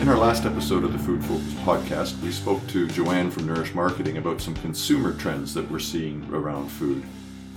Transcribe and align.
In 0.00 0.10
our 0.10 0.18
last 0.18 0.44
episode 0.44 0.84
of 0.84 0.92
the 0.92 0.98
Food 0.98 1.24
Focus 1.24 1.54
podcast, 1.64 2.20
we 2.22 2.30
spoke 2.30 2.64
to 2.68 2.86
Joanne 2.86 3.30
from 3.30 3.46
Nourish 3.46 3.74
Marketing 3.74 4.18
about 4.18 4.40
some 4.40 4.54
consumer 4.54 5.14
trends 5.14 5.52
that 5.54 5.68
we're 5.68 5.78
seeing 5.80 6.22
around 6.32 6.68
food. 6.68 7.02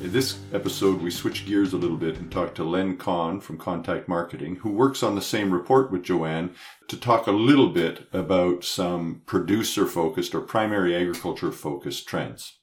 In 0.01 0.11
this 0.11 0.39
episode, 0.53 1.01
we 1.01 1.11
switch 1.11 1.45
gears 1.45 1.73
a 1.73 1.77
little 1.77 1.97
bit 1.97 2.17
and 2.17 2.31
talk 2.31 2.55
to 2.55 2.63
Len 2.63 2.97
Kahn 2.97 3.39
from 3.41 3.59
Kahntact 3.59 4.07
Marketing, 4.07 4.55
who 4.55 4.71
works 4.71 5.03
on 5.03 5.13
the 5.13 5.21
same 5.21 5.51
report 5.51 5.91
with 5.91 6.03
Joanne, 6.03 6.55
to 6.87 6.97
talk 6.97 7.27
a 7.27 7.31
little 7.31 7.69
bit 7.69 8.07
about 8.13 8.63
some 8.63 9.21
producer 9.25 9.85
focused 9.85 10.33
or 10.33 10.41
primary 10.41 10.95
agriculture 10.95 11.51
focused 11.51 12.07
trends. 12.07 12.53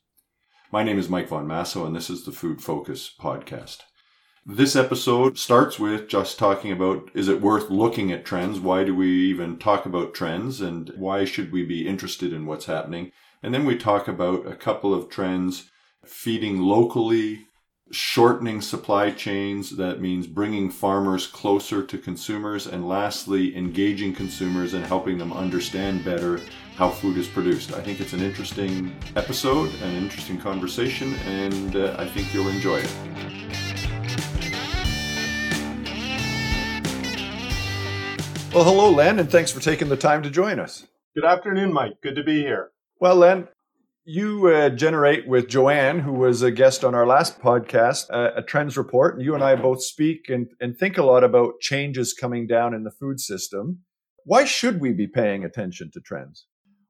My 0.73 0.83
name 0.83 0.99
is 0.99 1.11
Mike 1.11 1.29
Von 1.29 1.47
Massow, 1.47 1.87
and 1.87 1.95
this 1.95 2.11
is 2.11 2.25
the 2.25 2.33
Food 2.33 2.61
Focus 2.63 3.15
podcast. 3.21 3.83
This 4.49 4.77
episode 4.77 5.39
starts 5.39 5.77
with 5.81 6.07
just 6.07 6.39
talking 6.39 6.71
about 6.71 7.11
is 7.15 7.27
it 7.27 7.41
worth 7.41 7.69
looking 7.69 8.13
at 8.13 8.25
trends? 8.25 8.61
Why 8.61 8.85
do 8.85 8.95
we 8.95 9.09
even 9.09 9.59
talk 9.59 9.87
about 9.87 10.15
trends? 10.15 10.61
And 10.61 10.89
why 10.97 11.25
should 11.25 11.51
we 11.51 11.65
be 11.65 11.89
interested 11.89 12.33
in 12.33 12.47
what's 12.47 12.67
happening? 12.67 13.11
And 13.43 13.53
then 13.53 13.67
we 13.67 13.77
talk 13.77 14.07
about 14.07 14.47
a 14.47 14.55
couple 14.55 14.95
of 14.95 15.09
trends 15.09 15.69
feeding 16.05 16.61
locally, 16.61 17.49
shortening 17.91 18.61
supply 18.61 19.11
chains. 19.11 19.79
That 19.79 20.01
means 20.01 20.29
bringing 20.29 20.71
farmers 20.71 21.27
closer 21.27 21.83
to 21.83 21.99
consumers. 21.99 22.69
And 22.69 22.89
lastly, 22.89 23.57
engaging 23.57 24.15
consumers 24.15 24.75
and 24.75 24.87
helping 24.87 25.19
them 25.19 25.33
understand 25.33 26.05
better 26.05 26.41
how 26.77 26.91
food 26.91 27.17
is 27.17 27.27
produced. 27.27 27.75
I 27.75 27.81
think 27.81 28.01
it's 28.01 28.13
an 28.13 28.23
interesting 28.23 28.95
episode, 29.17 29.75
an 29.83 29.97
interesting 29.97 30.39
conversation, 30.39 31.15
and 31.27 31.75
uh, 31.75 31.97
I 31.99 32.07
think 32.07 32.33
you'll 32.33 32.47
enjoy 32.47 32.77
it. 32.77 33.76
Well, 38.57 38.65
hello, 38.65 38.91
Len, 38.91 39.19
and 39.19 39.31
thanks 39.31 39.53
for 39.53 39.61
taking 39.61 39.91
the 39.91 39.99
time 39.99 40.23
to 40.23 40.31
join 40.31 40.59
us. 40.59 40.87
Good 41.15 41.27
afternoon, 41.27 41.75
Mike. 41.75 42.01
Good 42.03 42.15
to 42.15 42.25
be 42.25 42.39
here. 42.41 42.71
Well, 42.99 43.17
Len, 43.17 43.49
you 44.07 44.47
uh, 44.47 44.71
generate 44.71 45.29
with 45.29 45.47
Joanne, 45.47 46.01
who 46.01 46.15
was 46.15 46.41
a 46.41 46.51
guest 46.51 46.83
on 46.83 46.95
our 46.95 47.07
last 47.07 47.39
podcast, 47.39 48.07
uh, 48.09 48.31
a 48.35 48.41
trends 48.41 48.79
report, 48.79 49.15
and 49.15 49.23
you 49.23 49.35
and 49.35 49.45
I 49.45 49.57
both 49.57 49.83
speak 49.83 50.31
and, 50.31 50.49
and 50.59 50.75
think 50.75 50.97
a 50.97 51.03
lot 51.03 51.23
about 51.23 51.61
changes 51.61 52.15
coming 52.15 52.47
down 52.47 52.73
in 52.73 52.85
the 52.85 52.91
food 52.91 53.21
system. 53.21 53.81
Why 54.25 54.47
should 54.47 54.81
we 54.81 54.95
be 54.95 55.07
paying 55.07 55.45
attention 55.45 55.91
to 55.93 56.01
trends? 56.01 56.47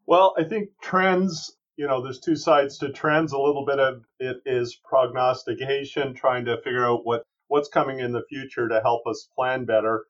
Well, 0.06 0.36
I 0.39 0.45
think 0.45 0.69
trends, 0.80 1.56
you 1.77 1.89
know, 1.89 2.01
there's 2.01 2.20
two 2.20 2.36
sides 2.36 2.78
to 2.78 2.92
trends. 2.92 3.33
A 3.33 3.39
little 3.41 3.67
bit 3.67 3.80
of 3.80 4.05
it 4.20 4.36
is 4.47 4.78
prognostication, 4.89 6.14
trying 6.14 6.45
to 6.45 6.62
figure 6.62 6.86
out 6.86 7.01
what, 7.03 7.25
what's 7.48 7.69
coming 7.69 7.98
in 7.98 8.12
the 8.12 8.23
future 8.28 8.69
to 8.69 8.80
help 8.83 9.05
us 9.08 9.28
plan 9.34 9.64
better 9.64 10.05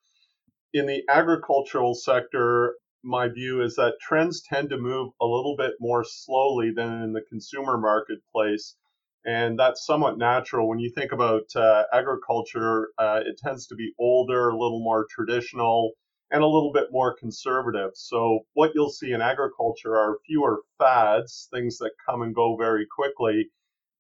in 0.73 0.87
the 0.87 1.05
agricultural 1.09 1.95
sector, 1.95 2.77
my 3.03 3.29
view 3.29 3.63
is 3.63 3.77
that 3.77 4.01
trends 4.01 4.43
tend 4.43 4.71
to 4.71 4.79
move 4.79 5.13
a 5.21 5.25
little 5.27 5.57
bit 5.57 5.75
more 5.81 6.05
slowly 6.05 6.73
than 6.73 7.03
in 7.03 7.13
the 7.13 7.23
consumer 7.23 7.79
marketplace. 7.79 8.77
And 9.25 9.59
that's 9.59 9.87
somewhat 9.87 10.19
natural. 10.19 10.69
When 10.69 10.79
you 10.79 10.91
think 10.91 11.13
about 11.13 11.55
uh, 11.57 11.85
agriculture, 11.93 12.91
uh, 12.99 13.21
it 13.25 13.39
tends 13.39 13.67
to 13.69 13.75
be 13.75 13.93
older, 13.99 14.51
a 14.51 14.57
little 14.57 14.83
more 14.83 15.07
traditional, 15.11 15.93
and 16.31 16.43
a 16.43 16.47
little 16.47 16.73
bit 16.73 16.89
more 16.91 17.15
conservative. 17.15 17.93
So, 17.95 18.41
what 18.55 18.73
you'll 18.75 18.91
see 18.91 19.13
in 19.13 19.21
agriculture 19.21 19.97
are 19.97 20.19
fewer 20.27 20.63
fads, 20.79 21.49
things 21.53 21.79
that 21.79 21.93
come 22.05 22.23
and 22.23 22.35
go 22.35 22.57
very 22.57 22.87
quickly, 22.87 23.51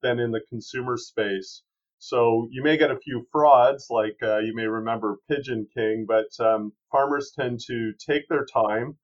than 0.03 0.19
in 0.20 0.30
the 0.33 0.42
consumer 0.48 0.97
space. 0.97 1.62
So 1.98 2.48
you 2.50 2.62
may 2.62 2.77
get 2.77 2.91
a 2.91 2.98
few 2.98 3.27
frauds, 3.33 3.86
like 3.91 4.16
uh, 4.22 4.39
you 4.39 4.55
may 4.55 4.66
remember 4.66 5.19
Pigeon 5.28 5.66
King, 5.75 6.06
but 6.06 6.28
um, 6.44 6.72
farmers 6.92 7.33
tend 7.39 7.61
to 7.66 7.92
take 7.94 8.28
their 8.28 8.44
time, 8.44 8.97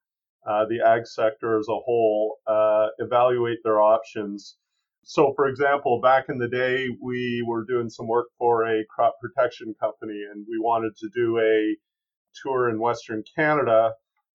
uh, 0.47 0.65
the 0.65 0.81
ag 0.85 1.07
sector 1.07 1.57
as 1.57 1.67
a 1.67 1.79
whole, 1.85 2.37
uh, 2.47 2.87
evaluate 2.99 3.59
their 3.63 3.81
options. 3.81 4.57
So, 5.03 5.33
for 5.35 5.47
example, 5.47 5.99
back 6.01 6.25
in 6.29 6.37
the 6.37 6.47
day, 6.47 6.87
we 7.01 7.43
were 7.45 7.65
doing 7.65 7.89
some 7.89 8.07
work 8.07 8.27
for 8.37 8.65
a 8.65 8.85
crop 8.85 9.15
protection 9.19 9.75
company, 9.79 10.23
and 10.31 10.45
we 10.49 10.59
wanted 10.59 10.95
to 10.97 11.09
do 11.13 11.39
a 11.39 11.75
tour 12.41 12.69
in 12.69 12.79
Western 12.79 13.23
Canada, 13.35 13.93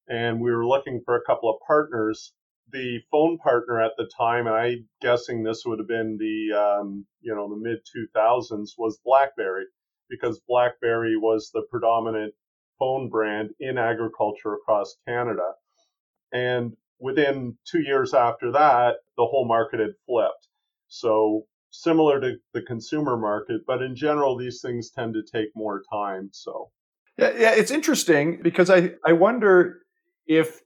and 0.08 0.40
we 0.40 0.50
were 0.50 0.66
looking 0.66 1.00
for 1.04 1.16
a 1.16 1.24
couple 1.24 1.48
of 1.48 1.56
partners 1.66 2.34
the 2.72 3.00
phone 3.10 3.38
partner 3.38 3.80
at 3.80 3.92
the 3.96 4.10
time, 4.16 4.46
and 4.46 4.56
I'm 4.56 4.88
guessing 5.00 5.42
this 5.42 5.62
would 5.64 5.78
have 5.78 5.88
been 5.88 6.16
the 6.18 6.56
um, 6.58 7.06
you 7.20 7.34
know 7.34 7.48
the 7.48 7.56
mid 7.56 7.78
2000s, 8.14 8.70
was 8.76 9.00
BlackBerry 9.04 9.64
because 10.08 10.40
BlackBerry 10.48 11.16
was 11.16 11.50
the 11.52 11.62
predominant 11.70 12.34
phone 12.78 13.08
brand 13.08 13.50
in 13.60 13.78
agriculture 13.78 14.54
across 14.54 14.96
Canada. 15.06 15.52
And 16.32 16.76
within 16.98 17.56
two 17.70 17.80
years 17.80 18.14
after 18.14 18.52
that, 18.52 18.96
the 19.16 19.26
whole 19.26 19.46
market 19.46 19.80
had 19.80 19.94
flipped. 20.06 20.48
So 20.88 21.46
similar 21.70 22.20
to 22.20 22.36
the 22.54 22.62
consumer 22.62 23.16
market, 23.16 23.62
but 23.66 23.82
in 23.82 23.94
general, 23.94 24.36
these 24.36 24.60
things 24.60 24.90
tend 24.90 25.14
to 25.14 25.22
take 25.22 25.48
more 25.54 25.82
time. 25.92 26.30
So 26.32 26.70
yeah, 27.18 27.32
yeah, 27.36 27.50
it's 27.52 27.70
interesting 27.70 28.40
because 28.42 28.70
I 28.70 28.92
I 29.04 29.12
wonder 29.12 29.80
if 30.26 30.60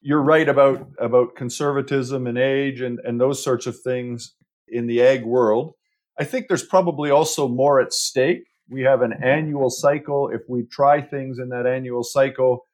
you're 0.00 0.22
right 0.22 0.48
about 0.48 0.88
about 0.98 1.36
conservatism 1.36 2.26
and 2.26 2.38
age 2.38 2.80
and 2.80 2.98
and 3.04 3.20
those 3.20 3.42
sorts 3.42 3.66
of 3.66 3.78
things 3.80 4.34
in 4.68 4.86
the 4.86 5.02
ag 5.02 5.24
world. 5.24 5.72
I 6.18 6.24
think 6.24 6.48
there's 6.48 6.64
probably 6.64 7.10
also 7.10 7.48
more 7.48 7.80
at 7.80 7.92
stake. 7.92 8.44
We 8.68 8.82
have 8.82 9.02
an 9.02 9.12
mm-hmm. 9.12 9.24
annual 9.24 9.70
cycle. 9.70 10.30
If 10.32 10.42
we 10.48 10.64
try 10.70 11.00
things 11.00 11.38
in 11.38 11.48
that 11.50 11.66
annual 11.66 12.02
cycle, 12.02 12.66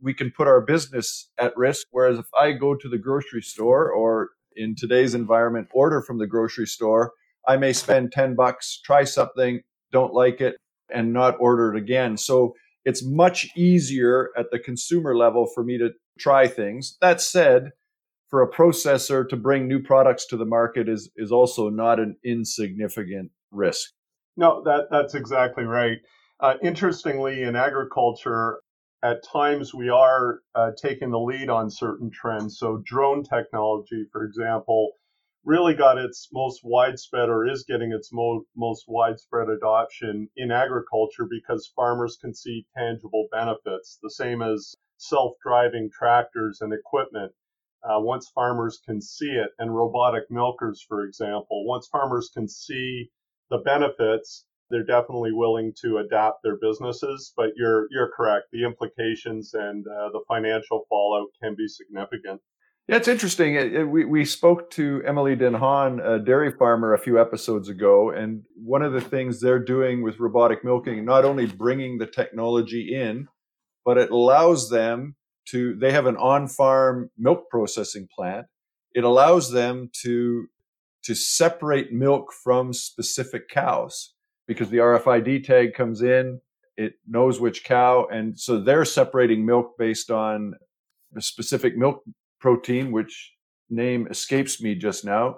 we 0.00 0.14
can 0.14 0.30
put 0.30 0.48
our 0.48 0.60
business 0.60 1.30
at 1.38 1.56
risk. 1.56 1.86
Whereas 1.90 2.18
if 2.18 2.26
I 2.38 2.52
go 2.52 2.74
to 2.74 2.88
the 2.88 2.98
grocery 2.98 3.42
store 3.42 3.90
or 3.90 4.30
in 4.56 4.74
today's 4.76 5.14
environment, 5.14 5.68
order 5.72 6.02
from 6.02 6.18
the 6.18 6.26
grocery 6.26 6.66
store, 6.66 7.12
I 7.46 7.56
may 7.56 7.72
spend 7.72 8.12
10 8.12 8.34
bucks, 8.34 8.80
try 8.84 9.04
something, 9.04 9.62
don't 9.92 10.14
like 10.14 10.40
it, 10.40 10.56
and 10.92 11.12
not 11.12 11.36
order 11.40 11.74
it 11.74 11.78
again. 11.78 12.16
So 12.16 12.54
it's 12.84 13.04
much 13.04 13.48
easier 13.56 14.30
at 14.36 14.46
the 14.50 14.58
consumer 14.58 15.16
level 15.16 15.46
for 15.54 15.62
me 15.64 15.78
to 15.78 15.90
try 16.18 16.48
things. 16.48 16.96
That 17.00 17.20
said, 17.20 17.70
for 18.28 18.42
a 18.42 18.50
processor 18.50 19.28
to 19.28 19.36
bring 19.36 19.68
new 19.68 19.80
products 19.80 20.26
to 20.26 20.36
the 20.36 20.46
market 20.46 20.88
is 20.88 21.10
is 21.16 21.30
also 21.30 21.68
not 21.68 22.00
an 22.00 22.16
insignificant 22.24 23.30
risk. 23.50 23.90
No, 24.36 24.62
that 24.64 24.88
that's 24.90 25.14
exactly 25.14 25.64
right. 25.64 25.98
Uh, 26.40 26.54
interestingly, 26.62 27.42
in 27.42 27.54
agriculture, 27.54 28.60
at 29.02 29.22
times 29.22 29.74
we 29.74 29.88
are 29.88 30.40
uh, 30.54 30.70
taking 30.80 31.10
the 31.10 31.18
lead 31.18 31.50
on 31.50 31.70
certain 31.70 32.10
trends. 32.10 32.58
So 32.58 32.82
drone 32.84 33.22
technology, 33.22 34.06
for 34.10 34.24
example, 34.24 34.92
really 35.44 35.74
got 35.74 35.98
its 35.98 36.28
most 36.32 36.60
widespread 36.64 37.28
or 37.28 37.48
is 37.48 37.64
getting 37.64 37.92
its 37.92 38.12
mo- 38.12 38.44
most 38.56 38.84
widespread 38.88 39.48
adoption 39.48 40.28
in 40.36 40.50
agriculture 40.50 41.26
because 41.28 41.72
farmers 41.74 42.18
can 42.20 42.34
see 42.34 42.66
tangible 42.76 43.28
benefits. 43.32 43.98
The 44.02 44.10
same 44.10 44.42
as 44.42 44.76
self-driving 44.98 45.90
tractors 45.90 46.60
and 46.60 46.72
equipment 46.72 47.32
uh, 47.82 47.98
once 47.98 48.30
farmers 48.32 48.80
can 48.86 49.00
see 49.00 49.30
it 49.30 49.50
and 49.58 49.74
robotic 49.74 50.30
milkers 50.30 50.84
for 50.88 51.04
example 51.04 51.66
once 51.66 51.88
farmers 51.88 52.30
can 52.32 52.48
see 52.48 53.10
the 53.50 53.58
benefits 53.58 54.46
they're 54.70 54.84
definitely 54.84 55.32
willing 55.32 55.72
to 55.80 55.98
adapt 55.98 56.42
their 56.44 56.56
businesses 56.56 57.32
but 57.36 57.50
you're 57.56 57.88
you're 57.90 58.12
correct 58.16 58.46
the 58.52 58.64
implications 58.64 59.54
and 59.54 59.86
uh, 59.88 60.08
the 60.10 60.22
financial 60.28 60.84
fallout 60.88 61.26
can 61.42 61.56
be 61.56 61.66
significant 61.66 62.40
yeah, 62.88 62.96
it's 62.96 63.08
interesting. 63.08 63.54
It, 63.54 63.74
it, 63.74 63.84
we, 63.84 64.04
we 64.04 64.24
spoke 64.24 64.70
to 64.72 65.02
Emily 65.06 65.36
Denhaan, 65.36 66.04
a 66.04 66.18
dairy 66.18 66.50
farmer, 66.50 66.92
a 66.92 66.98
few 66.98 67.20
episodes 67.20 67.68
ago, 67.68 68.10
and 68.10 68.42
one 68.56 68.82
of 68.82 68.92
the 68.92 69.00
things 69.00 69.40
they're 69.40 69.62
doing 69.62 70.02
with 70.02 70.18
robotic 70.18 70.64
milking, 70.64 71.04
not 71.04 71.24
only 71.24 71.46
bringing 71.46 71.98
the 71.98 72.06
technology 72.06 72.92
in, 72.94 73.28
but 73.84 73.98
it 73.98 74.10
allows 74.10 74.68
them 74.70 75.14
to, 75.50 75.76
they 75.76 75.92
have 75.92 76.06
an 76.06 76.16
on 76.16 76.48
farm 76.48 77.10
milk 77.16 77.48
processing 77.50 78.08
plant. 78.14 78.46
It 78.94 79.04
allows 79.04 79.52
them 79.52 79.90
to, 80.02 80.48
to 81.04 81.14
separate 81.14 81.92
milk 81.92 82.32
from 82.32 82.72
specific 82.72 83.48
cows 83.48 84.14
because 84.48 84.70
the 84.70 84.78
RFID 84.78 85.44
tag 85.44 85.74
comes 85.74 86.02
in, 86.02 86.40
it 86.76 86.94
knows 87.06 87.40
which 87.40 87.64
cow. 87.64 88.06
And 88.10 88.38
so 88.38 88.60
they're 88.60 88.84
separating 88.84 89.46
milk 89.46 89.74
based 89.78 90.10
on 90.10 90.54
specific 91.20 91.76
milk 91.76 92.02
protein, 92.42 92.92
which 92.92 93.32
name 93.70 94.06
escapes 94.10 94.60
me 94.60 94.74
just 94.74 95.04
now. 95.04 95.36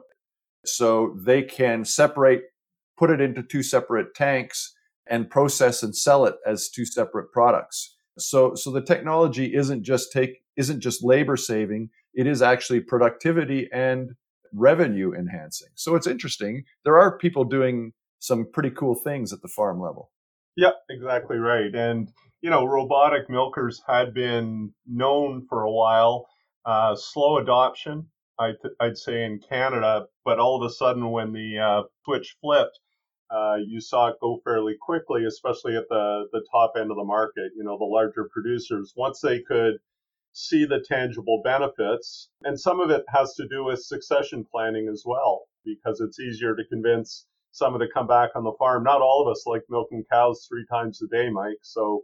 So 0.64 1.16
they 1.24 1.42
can 1.42 1.84
separate, 1.84 2.42
put 2.98 3.10
it 3.10 3.20
into 3.20 3.42
two 3.42 3.62
separate 3.62 4.14
tanks 4.14 4.74
and 5.06 5.30
process 5.30 5.82
and 5.82 5.94
sell 5.94 6.24
it 6.24 6.34
as 6.46 6.68
two 6.68 6.86
separate 6.86 7.30
products. 7.30 7.94
So, 8.18 8.54
so 8.54 8.72
the 8.72 8.82
technology 8.82 9.54
isn't 9.54 9.84
just 9.84 10.10
take, 10.10 10.42
isn't 10.56 10.80
just 10.80 11.04
labor 11.04 11.36
saving. 11.36 11.90
It 12.14 12.26
is 12.26 12.42
actually 12.42 12.80
productivity 12.80 13.68
and 13.72 14.12
revenue 14.52 15.12
enhancing. 15.12 15.68
So 15.74 15.94
it's 15.94 16.06
interesting. 16.06 16.64
There 16.84 16.98
are 16.98 17.18
people 17.18 17.44
doing 17.44 17.92
some 18.20 18.46
pretty 18.50 18.70
cool 18.70 18.94
things 18.94 19.32
at 19.32 19.42
the 19.42 19.48
farm 19.48 19.80
level. 19.80 20.10
Yeah, 20.56 20.70
exactly 20.88 21.36
right. 21.36 21.74
And 21.74 22.10
you 22.40 22.50
know, 22.50 22.66
robotic 22.66 23.30
milkers 23.30 23.82
had 23.88 24.12
been 24.12 24.74
known 24.86 25.46
for 25.48 25.62
a 25.62 25.70
while. 25.70 26.28
Uh, 26.64 26.96
slow 26.96 27.38
adoption, 27.38 28.06
I'd, 28.38 28.56
I'd 28.80 28.96
say, 28.96 29.24
in 29.24 29.38
Canada, 29.38 30.06
but 30.24 30.38
all 30.38 30.56
of 30.56 30.68
a 30.68 30.72
sudden, 30.72 31.10
when 31.10 31.32
the 31.32 31.58
uh, 31.58 31.82
switch 32.04 32.36
flipped, 32.40 32.78
uh, 33.30 33.56
you 33.66 33.80
saw 33.80 34.08
it 34.08 34.16
go 34.20 34.40
fairly 34.44 34.74
quickly, 34.80 35.24
especially 35.26 35.76
at 35.76 35.88
the, 35.88 36.26
the 36.32 36.44
top 36.50 36.72
end 36.78 36.90
of 36.90 36.96
the 36.96 37.04
market. 37.04 37.52
You 37.56 37.64
know, 37.64 37.76
the 37.78 37.84
larger 37.84 38.28
producers, 38.32 38.92
once 38.96 39.20
they 39.20 39.40
could 39.40 39.74
see 40.32 40.64
the 40.64 40.84
tangible 40.88 41.40
benefits, 41.44 42.30
and 42.42 42.58
some 42.58 42.80
of 42.80 42.90
it 42.90 43.04
has 43.08 43.34
to 43.34 43.46
do 43.48 43.64
with 43.64 43.82
succession 43.82 44.44
planning 44.50 44.88
as 44.92 45.04
well, 45.06 45.42
because 45.64 46.00
it's 46.00 46.18
easier 46.18 46.56
to 46.56 46.64
convince 46.70 47.26
someone 47.52 47.80
to 47.80 47.88
come 47.92 48.06
back 48.06 48.30
on 48.34 48.42
the 48.42 48.52
farm. 48.58 48.82
Not 48.84 49.00
all 49.00 49.22
of 49.22 49.30
us 49.30 49.44
like 49.46 49.62
milking 49.68 50.04
cows 50.10 50.46
three 50.48 50.66
times 50.70 51.00
a 51.02 51.06
day, 51.08 51.30
Mike. 51.30 51.58
So 51.62 52.02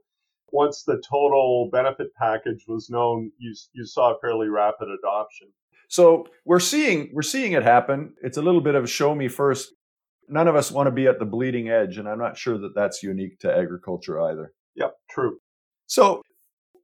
once 0.52 0.84
the 0.84 1.02
total 1.08 1.68
benefit 1.72 2.14
package 2.14 2.64
was 2.66 2.90
known, 2.90 3.32
you 3.38 3.54
you 3.72 3.86
saw 3.86 4.14
a 4.14 4.18
fairly 4.20 4.48
rapid 4.48 4.88
adoption. 4.88 5.48
So 5.88 6.26
we're 6.44 6.60
seeing 6.60 7.10
we're 7.12 7.22
seeing 7.22 7.52
it 7.52 7.62
happen. 7.62 8.14
It's 8.22 8.36
a 8.36 8.42
little 8.42 8.60
bit 8.60 8.74
of 8.74 8.88
show 8.88 9.14
me 9.14 9.28
first. 9.28 9.72
None 10.28 10.46
of 10.46 10.54
us 10.54 10.70
want 10.70 10.86
to 10.86 10.92
be 10.92 11.08
at 11.08 11.18
the 11.18 11.24
bleeding 11.24 11.68
edge, 11.68 11.98
and 11.98 12.08
I'm 12.08 12.18
not 12.18 12.38
sure 12.38 12.56
that 12.58 12.74
that's 12.74 13.02
unique 13.02 13.40
to 13.40 13.52
agriculture 13.52 14.20
either. 14.20 14.52
Yep, 14.76 14.94
true. 15.10 15.38
So 15.86 16.22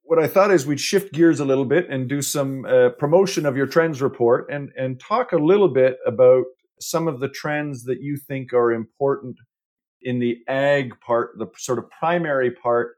what 0.03 0.19
I 0.19 0.27
thought 0.27 0.51
is 0.51 0.67
we'd 0.67 0.81
shift 0.81 1.13
gears 1.13 1.39
a 1.39 1.45
little 1.45 1.65
bit 1.65 1.89
and 1.89 2.09
do 2.09 2.21
some 2.23 2.65
uh, 2.65 2.91
promotion 2.99 3.47
of 3.47 3.57
your 3.57 3.67
trends 3.67 4.03
report 4.03 4.49
and 4.51 4.71
and 4.77 4.99
talk 4.99 5.33
a 5.33 5.39
little 5.39 5.69
bit 5.69 5.99
about 6.05 6.45
some 6.81 7.09
of 7.09 7.21
the 7.21 7.29
trends 7.29 7.85
that 7.85 8.01
you 8.01 8.17
think 8.17 8.53
are 8.53 8.73
important 8.73 9.37
in 10.03 10.19
the 10.19 10.39
ag 10.47 10.93
part, 11.01 11.37
the 11.39 11.47
sort 11.57 11.79
of 11.79 11.91
primary 11.91 12.51
part 12.51 12.96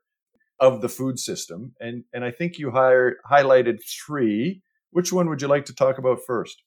of 0.61 0.81
the 0.81 0.89
food 0.89 1.19
system. 1.19 1.75
And, 1.81 2.05
and 2.13 2.25
I 2.25 2.31
think 2.31 2.59
you 2.59 2.71
hired, 2.71 3.17
highlighted 3.31 3.79
three. 3.85 4.63
Which 4.91 5.13
one 5.13 5.29
would 5.29 5.43
you 5.43 5.49
like 5.49 5.67
to 5.67 5.75
talk 5.75 5.99
about 5.99 6.19
first? 6.27 6.63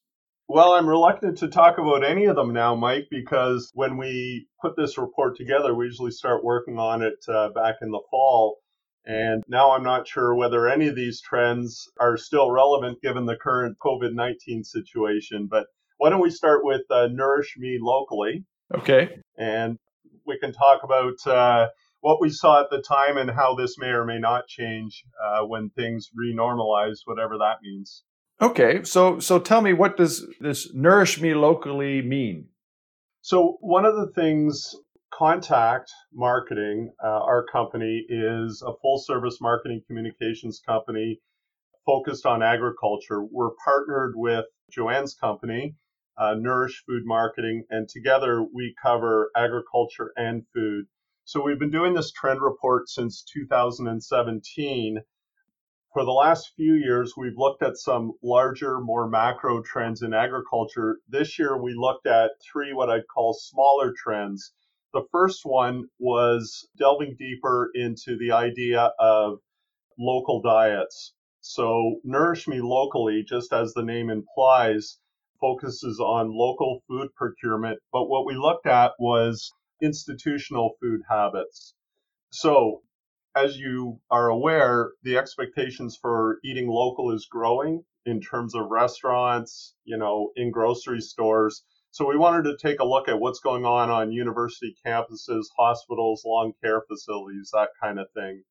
Well, 0.47 0.73
I'm 0.73 0.87
reluctant 0.87 1.37
to 1.37 1.47
talk 1.47 1.77
about 1.77 2.03
any 2.03 2.25
of 2.25 2.35
them 2.35 2.51
now, 2.51 2.75
Mike, 2.75 3.07
because 3.09 3.71
when 3.73 3.97
we 3.97 4.47
put 4.61 4.75
this 4.75 4.97
report 4.97 5.37
together, 5.37 5.73
we 5.73 5.85
usually 5.85 6.11
start 6.11 6.43
working 6.43 6.77
on 6.77 7.01
it 7.01 7.23
uh, 7.29 7.49
back 7.55 7.75
in 7.81 7.89
the 7.89 8.01
fall. 8.11 8.57
And 9.05 9.43
now 9.47 9.71
I'm 9.71 9.83
not 9.83 10.07
sure 10.07 10.35
whether 10.35 10.67
any 10.67 10.87
of 10.87 10.95
these 10.95 11.21
trends 11.21 11.89
are 11.99 12.17
still 12.17 12.51
relevant 12.51 13.01
given 13.01 13.25
the 13.25 13.37
current 13.37 13.77
COVID 13.79 14.13
19 14.13 14.63
situation. 14.63 15.47
But 15.49 15.67
why 15.97 16.09
don't 16.09 16.21
we 16.21 16.29
start 16.29 16.65
with 16.65 16.81
uh, 16.89 17.07
Nourish 17.07 17.55
Me 17.57 17.77
locally? 17.81 18.43
Okay. 18.75 19.17
And 19.37 19.77
we 20.25 20.37
can 20.37 20.51
talk 20.51 20.81
about 20.83 21.25
uh, 21.25 21.67
what 22.01 22.19
we 22.19 22.29
saw 22.29 22.61
at 22.61 22.69
the 22.69 22.81
time 22.81 23.17
and 23.17 23.31
how 23.31 23.55
this 23.55 23.77
may 23.77 23.87
or 23.87 24.05
may 24.05 24.19
not 24.19 24.47
change 24.47 25.03
uh, 25.23 25.45
when 25.45 25.69
things 25.69 26.09
renormalize, 26.19 26.99
whatever 27.05 27.37
that 27.37 27.57
means. 27.63 28.03
Okay, 28.41 28.83
so 28.83 29.19
so 29.19 29.39
tell 29.39 29.61
me, 29.61 29.73
what 29.73 29.97
does 29.97 30.27
this 30.39 30.73
nourish 30.73 31.21
me 31.21 31.33
locally 31.33 32.01
mean? 32.01 32.47
So 33.21 33.57
one 33.61 33.85
of 33.85 33.95
the 33.95 34.11
things 34.13 34.75
Kahntact 35.13 35.91
Marketing, 36.11 36.91
uh, 37.03 37.07
our 37.07 37.45
company, 37.45 38.03
is 38.09 38.63
a 38.65 38.73
full 38.81 38.97
service 38.97 39.39
marketing 39.39 39.83
communications 39.85 40.59
company 40.65 41.19
focused 41.85 42.25
on 42.25 42.41
agriculture. 42.41 43.23
We're 43.23 43.51
partnered 43.63 44.13
with 44.15 44.45
Joanne's 44.71 45.13
company, 45.13 45.75
uh, 46.17 46.35
Nourish 46.35 46.83
Food 46.87 47.03
Marketing, 47.05 47.63
and 47.69 47.87
together 47.87 48.41
we 48.41 48.73
cover 48.81 49.29
agriculture 49.35 50.13
and 50.15 50.43
food. 50.53 50.85
So 51.31 51.41
we've 51.41 51.57
been 51.57 51.71
doing 51.71 51.93
this 51.93 52.11
trend 52.11 52.41
report 52.41 52.89
since 52.89 53.23
2017. 53.23 55.01
For 55.93 56.03
the 56.03 56.11
last 56.11 56.51
few 56.57 56.73
years, 56.73 57.13
we've 57.15 57.37
looked 57.37 57.63
at 57.63 57.77
some 57.77 58.11
larger, 58.21 58.81
more 58.81 59.07
macro 59.07 59.61
trends 59.61 60.01
in 60.01 60.13
agriculture. 60.13 60.97
This 61.07 61.39
year, 61.39 61.55
we 61.57 61.73
looked 61.73 62.05
at 62.05 62.31
three 62.43 62.73
what 62.73 62.89
I'd 62.89 63.07
call 63.07 63.31
smaller 63.33 63.93
trends. 63.95 64.51
The 64.91 65.05
first 65.09 65.45
one 65.45 65.85
was 65.99 66.67
delving 66.77 67.15
deeper 67.17 67.71
into 67.75 68.17
the 68.17 68.33
idea 68.33 68.91
of 68.99 69.39
local 69.97 70.41
diets. 70.41 71.13
So, 71.39 72.01
Nourish 72.03 72.45
Me 72.49 72.59
Locally, 72.59 73.23
just 73.23 73.53
as 73.53 73.71
the 73.71 73.83
name 73.83 74.09
implies, 74.09 74.97
focuses 75.39 76.01
on 76.01 76.37
local 76.37 76.81
food 76.89 77.07
procurement. 77.15 77.79
But 77.93 78.09
what 78.09 78.25
we 78.25 78.35
looked 78.35 78.67
at 78.67 78.91
was 78.99 79.49
institutional 79.81 80.77
food 80.79 81.01
habits. 81.09 81.73
So, 82.31 82.83
as 83.35 83.57
you 83.57 83.99
are 84.09 84.29
aware, 84.29 84.91
the 85.03 85.17
expectations 85.17 85.97
for 86.01 86.39
eating 86.43 86.67
local 86.67 87.11
is 87.11 87.27
growing 87.29 87.83
in 88.05 88.19
terms 88.19 88.55
of 88.55 88.69
restaurants, 88.69 89.75
you 89.83 89.97
know, 89.97 90.31
in 90.35 90.51
grocery 90.51 91.01
stores. 91.01 91.63
So 91.91 92.07
we 92.07 92.17
wanted 92.17 92.43
to 92.43 92.57
take 92.57 92.79
a 92.79 92.85
look 92.85 93.07
at 93.07 93.19
what's 93.19 93.39
going 93.39 93.65
on 93.65 93.89
on 93.89 94.11
university 94.11 94.75
campuses, 94.85 95.45
hospitals, 95.57 96.23
long 96.25 96.53
care 96.63 96.81
facilities, 96.87 97.51
that 97.53 97.69
kind 97.81 97.99
of 97.99 98.07
thing. 98.11 98.43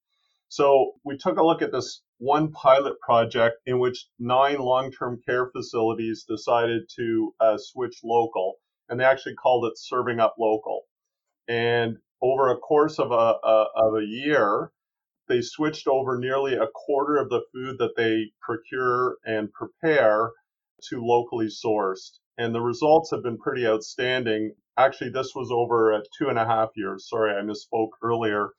So 0.49 0.95
we 1.05 1.17
took 1.17 1.39
a 1.39 1.45
look 1.45 1.63
at 1.63 1.73
this 1.73 2.03
one 2.19 2.53
pilot 2.53 3.01
project 3.01 3.57
in 3.67 3.79
which 3.79 4.09
nine 4.19 4.59
long-term 4.59 5.23
care 5.25 5.49
facilities 5.51 6.25
decided 6.29 6.83
to 6.97 7.35
uh, 7.41 7.57
switch 7.57 8.01
local, 8.05 8.57
and 8.89 9.01
they 9.01 9.05
actually 9.05 9.37
called 9.37 9.65
it 9.65 9.79
Serving 9.79 10.21
Up 10.21 10.35
Local. 10.39 10.83
And 11.49 11.97
over 12.23 12.51
a 12.51 12.59
course 12.59 12.99
of 12.99 13.11
a, 13.11 13.15
a, 13.15 13.67
of 13.77 13.95
a 13.95 14.05
year, 14.05 14.73
they 15.29 15.41
switched 15.41 15.87
over 15.87 16.19
nearly 16.19 16.55
a 16.55 16.67
quarter 16.75 17.17
of 17.17 17.31
the 17.31 17.43
food 17.53 17.79
that 17.79 17.97
they 17.97 18.33
procure 18.43 19.17
and 19.25 19.53
prepare 19.53 20.33
to 20.89 21.05
locally 21.05 21.47
sourced. 21.47 22.19
And 22.37 22.55
the 22.55 22.61
results 22.61 23.11
have 23.11 23.23
been 23.23 23.39
pretty 23.39 23.67
outstanding. 23.67 24.55
Actually, 24.77 25.11
this 25.11 25.35
was 25.35 25.51
over 25.53 26.03
two 26.19 26.29
and 26.29 26.39
a 26.39 26.47
half 26.47 26.71
years. 26.75 27.09
Sorry, 27.09 27.33
I 27.33 27.43
misspoke 27.43 27.91
earlier. 28.03 28.51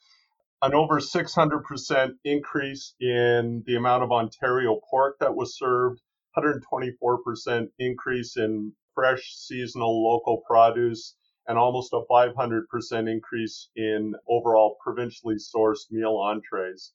An 0.61 0.75
over 0.75 0.99
600% 0.99 2.11
increase 2.23 2.93
in 2.99 3.63
the 3.65 3.75
amount 3.75 4.03
of 4.03 4.11
Ontario 4.11 4.79
pork 4.89 5.17
that 5.19 5.35
was 5.35 5.57
served, 5.57 5.99
124% 6.37 7.67
increase 7.79 8.37
in 8.37 8.71
fresh 8.93 9.33
seasonal 9.33 10.03
local 10.03 10.41
produce, 10.47 11.15
and 11.51 11.59
almost 11.59 11.91
a 11.91 11.99
500% 12.09 13.11
increase 13.11 13.67
in 13.75 14.13
overall 14.29 14.77
provincially 14.81 15.35
sourced 15.35 15.91
meal 15.91 16.15
entrees. 16.15 16.93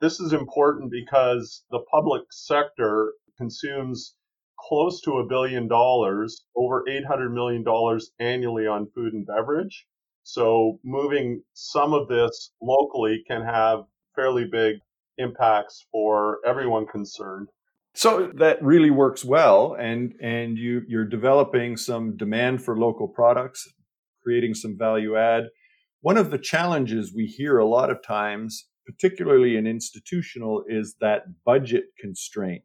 This 0.00 0.18
is 0.18 0.32
important 0.32 0.90
because 0.90 1.64
the 1.70 1.78
public 1.92 2.22
sector 2.32 3.12
consumes 3.38 4.16
close 4.58 5.00
to 5.02 5.18
a 5.18 5.26
billion 5.28 5.68
dollars, 5.68 6.44
over 6.56 6.82
$800 6.88 7.32
million 7.32 7.64
annually 8.18 8.66
on 8.66 8.90
food 8.96 9.12
and 9.12 9.24
beverage. 9.24 9.86
So 10.24 10.80
moving 10.82 11.44
some 11.52 11.92
of 11.92 12.08
this 12.08 12.50
locally 12.60 13.22
can 13.28 13.42
have 13.42 13.84
fairly 14.16 14.44
big 14.50 14.78
impacts 15.18 15.86
for 15.92 16.40
everyone 16.44 16.88
concerned. 16.88 17.46
So 17.96 18.32
that 18.34 18.60
really 18.60 18.90
works 18.90 19.24
well, 19.24 19.76
and 19.78 20.14
and 20.20 20.58
you 20.58 20.82
you're 20.88 21.04
developing 21.04 21.76
some 21.76 22.16
demand 22.16 22.64
for 22.64 22.76
local 22.76 23.06
products, 23.06 23.72
creating 24.24 24.54
some 24.54 24.76
value 24.78 25.16
add. 25.16 25.44
One 26.00 26.16
of 26.16 26.30
the 26.30 26.38
challenges 26.38 27.12
we 27.14 27.26
hear 27.26 27.58
a 27.58 27.66
lot 27.66 27.90
of 27.90 28.02
times, 28.02 28.66
particularly 28.86 29.56
in 29.56 29.66
institutional, 29.66 30.64
is 30.68 30.96
that 31.00 31.44
budget 31.44 31.84
constraint. 31.98 32.62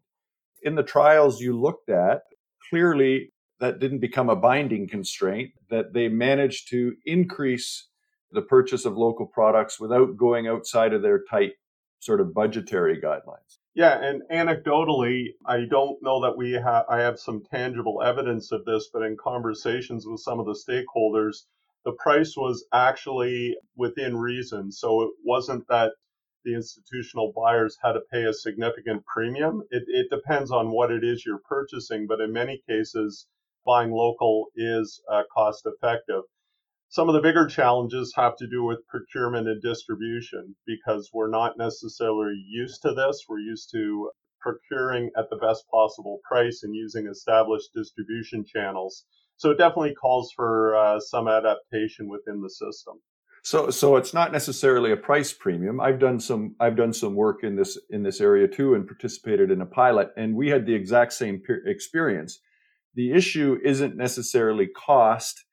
In 0.63 0.75
the 0.75 0.83
trials 0.83 1.39
you 1.39 1.59
looked 1.59 1.89
at, 1.89 2.21
clearly 2.69 3.31
that 3.59 3.79
didn't 3.79 3.99
become 3.99 4.29
a 4.29 4.35
binding 4.35 4.87
constraint. 4.87 5.51
That 5.69 5.93
they 5.93 6.07
managed 6.07 6.69
to 6.69 6.93
increase 7.05 7.87
the 8.31 8.41
purchase 8.41 8.85
of 8.85 8.97
local 8.97 9.25
products 9.25 9.79
without 9.79 10.17
going 10.17 10.47
outside 10.47 10.93
of 10.93 11.01
their 11.01 11.21
tight 11.29 11.53
sort 11.99 12.21
of 12.21 12.33
budgetary 12.33 12.99
guidelines. 12.99 13.58
Yeah, 13.73 13.97
and 14.03 14.23
anecdotally, 14.29 15.35
I 15.45 15.65
don't 15.65 16.03
know 16.03 16.21
that 16.23 16.37
we 16.37 16.51
have 16.53 16.85
I 16.89 16.99
have 16.99 17.19
some 17.19 17.43
tangible 17.45 18.03
evidence 18.03 18.51
of 18.51 18.65
this, 18.65 18.89
but 18.91 19.03
in 19.03 19.15
conversations 19.17 20.05
with 20.05 20.19
some 20.19 20.39
of 20.41 20.45
the 20.45 20.53
stakeholders, 20.59 21.45
the 21.85 21.93
price 21.93 22.35
was 22.35 22.65
actually 22.73 23.57
within 23.77 24.17
reason. 24.17 24.71
So 24.73 25.03
it 25.03 25.11
wasn't 25.23 25.67
that 25.69 25.93
the 26.45 26.55
institutional 26.55 27.31
buyers 27.35 27.77
had 27.81 27.93
to 27.93 28.01
pay 28.11 28.25
a 28.25 28.33
significant 28.33 29.05
premium. 29.05 29.63
It, 29.71 29.83
it 29.87 30.09
depends 30.09 30.51
on 30.51 30.71
what 30.71 30.91
it 30.91 31.03
is 31.05 31.25
you're 31.25 31.41
purchasing, 31.47 32.07
but 32.07 32.19
in 32.21 32.33
many 32.33 32.61
cases, 32.67 33.27
buying 33.65 33.91
local 33.91 34.47
is 34.55 35.01
uh, 35.09 35.23
cost 35.33 35.65
effective. 35.65 36.23
Some 36.91 37.07
of 37.07 37.13
the 37.13 37.21
bigger 37.21 37.45
challenges 37.45 38.13
have 38.15 38.35
to 38.37 38.47
do 38.47 38.63
with 38.63 38.87
procurement 38.87 39.47
and 39.47 39.61
distribution 39.61 40.55
because 40.65 41.11
we're 41.13 41.29
not 41.29 41.55
necessarily 41.55 42.43
used 42.47 42.81
to 42.81 42.93
this. 42.95 43.25
We're 43.29 43.39
used 43.39 43.69
to 43.73 44.09
procuring 44.41 45.11
at 45.15 45.29
the 45.29 45.37
best 45.37 45.65
possible 45.69 46.19
price 46.27 46.61
and 46.63 46.73
using 46.73 47.07
established 47.07 47.69
distribution 47.75 48.43
channels. 48.43 49.05
So 49.37 49.51
it 49.51 49.59
definitely 49.59 49.93
calls 49.93 50.33
for 50.35 50.75
uh, 50.75 50.99
some 50.99 51.27
adaptation 51.27 52.09
within 52.09 52.41
the 52.41 52.49
system. 52.49 52.95
So, 53.43 53.69
so 53.69 53.95
it's 53.95 54.13
not 54.13 54.31
necessarily 54.31 54.91
a 54.91 54.97
price 54.97 55.31
premium. 55.31 55.79
I've 55.79 55.99
done 55.99 56.19
some, 56.19 56.55
I've 56.59 56.75
done 56.75 56.91
some 56.91 57.15
work 57.15 57.43
in 57.43 57.55
this 57.55 57.77
in 57.89 58.03
this 58.03 58.19
area 58.19 58.47
too, 58.47 58.73
and 58.73 58.85
participated 58.85 59.49
in 59.49 59.61
a 59.61 59.65
pilot, 59.65 60.09
and 60.17 60.35
we 60.35 60.49
had 60.49 60.65
the 60.65 60.73
exact 60.73 61.13
same 61.13 61.41
experience. 61.65 62.39
The 62.95 63.13
issue 63.13 63.57
isn't 63.63 63.95
necessarily 63.95 64.67
cost; 64.67 65.45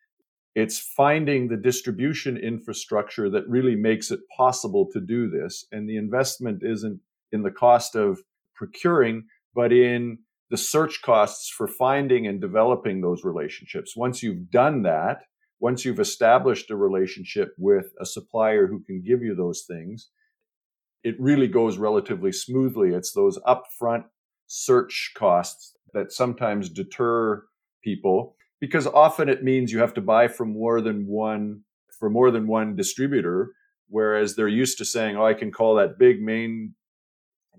it's 0.57 0.79
finding 0.79 1.49
the 1.49 1.57
distribution 1.59 2.39
infrastructure 2.39 3.29
that 3.29 3.47
really 3.47 3.77
makes 3.77 4.11
it 4.11 4.21
possible 4.35 4.89
to 4.91 5.01
do 5.01 5.29
this. 5.29 5.67
And 5.71 5.87
the 5.87 5.99
investment 5.99 6.63
isn't 6.63 6.99
in 7.31 7.43
the 7.43 7.51
cost 7.51 7.95
of 7.95 8.21
procuring, 8.55 9.27
but 9.55 9.71
in 9.71 10.19
the 10.49 10.57
search 10.57 11.03
costs 11.03 11.51
for 11.51 11.69
finding 11.69 12.27
and 12.27 12.41
developing 12.41 13.03
those 13.03 13.23
relationships. 13.23 13.95
Once 13.95 14.23
you've 14.23 14.51
done 14.51 14.83
that, 14.85 15.25
once 15.61 15.85
you've 15.85 16.01
established 16.01 16.71
a 16.71 16.77
relationship 16.77 17.55
with 17.59 17.93
a 18.01 18.07
supplier 18.07 18.67
who 18.67 18.83
can 18.83 19.03
give 19.03 19.21
you 19.21 19.35
those 19.35 19.65
things, 19.69 20.09
it 21.05 21.21
really 21.21 21.49
goes 21.49 21.77
relatively 21.77 22.33
smoothly. 22.33 22.95
It's 22.95 23.13
those 23.13 23.39
upfront 23.41 24.05
search 24.47 25.13
costs 25.15 25.77
that 25.93 26.13
sometimes 26.13 26.71
deter 26.71 27.45
people 27.85 28.37
because 28.61 28.87
often 28.87 29.29
it 29.29 29.45
means 29.45 29.73
you 29.73 29.79
have 29.81 29.95
to 29.95 30.01
buy 30.01 30.29
from 30.29 30.53
more 30.53 30.81
than 30.81 31.07
one 31.07 31.63
for 31.99 32.11
more 32.11 32.31
than 32.31 32.47
one 32.47 32.77
distributor 32.77 33.53
whereas 33.89 34.35
they're 34.35 34.49
used 34.49 34.79
to 34.79 34.85
saying 34.85 35.17
oh 35.17 35.25
i 35.25 35.35
can 35.35 35.51
call 35.51 35.75
that 35.77 35.99
big 35.99 36.21
main 36.21 36.75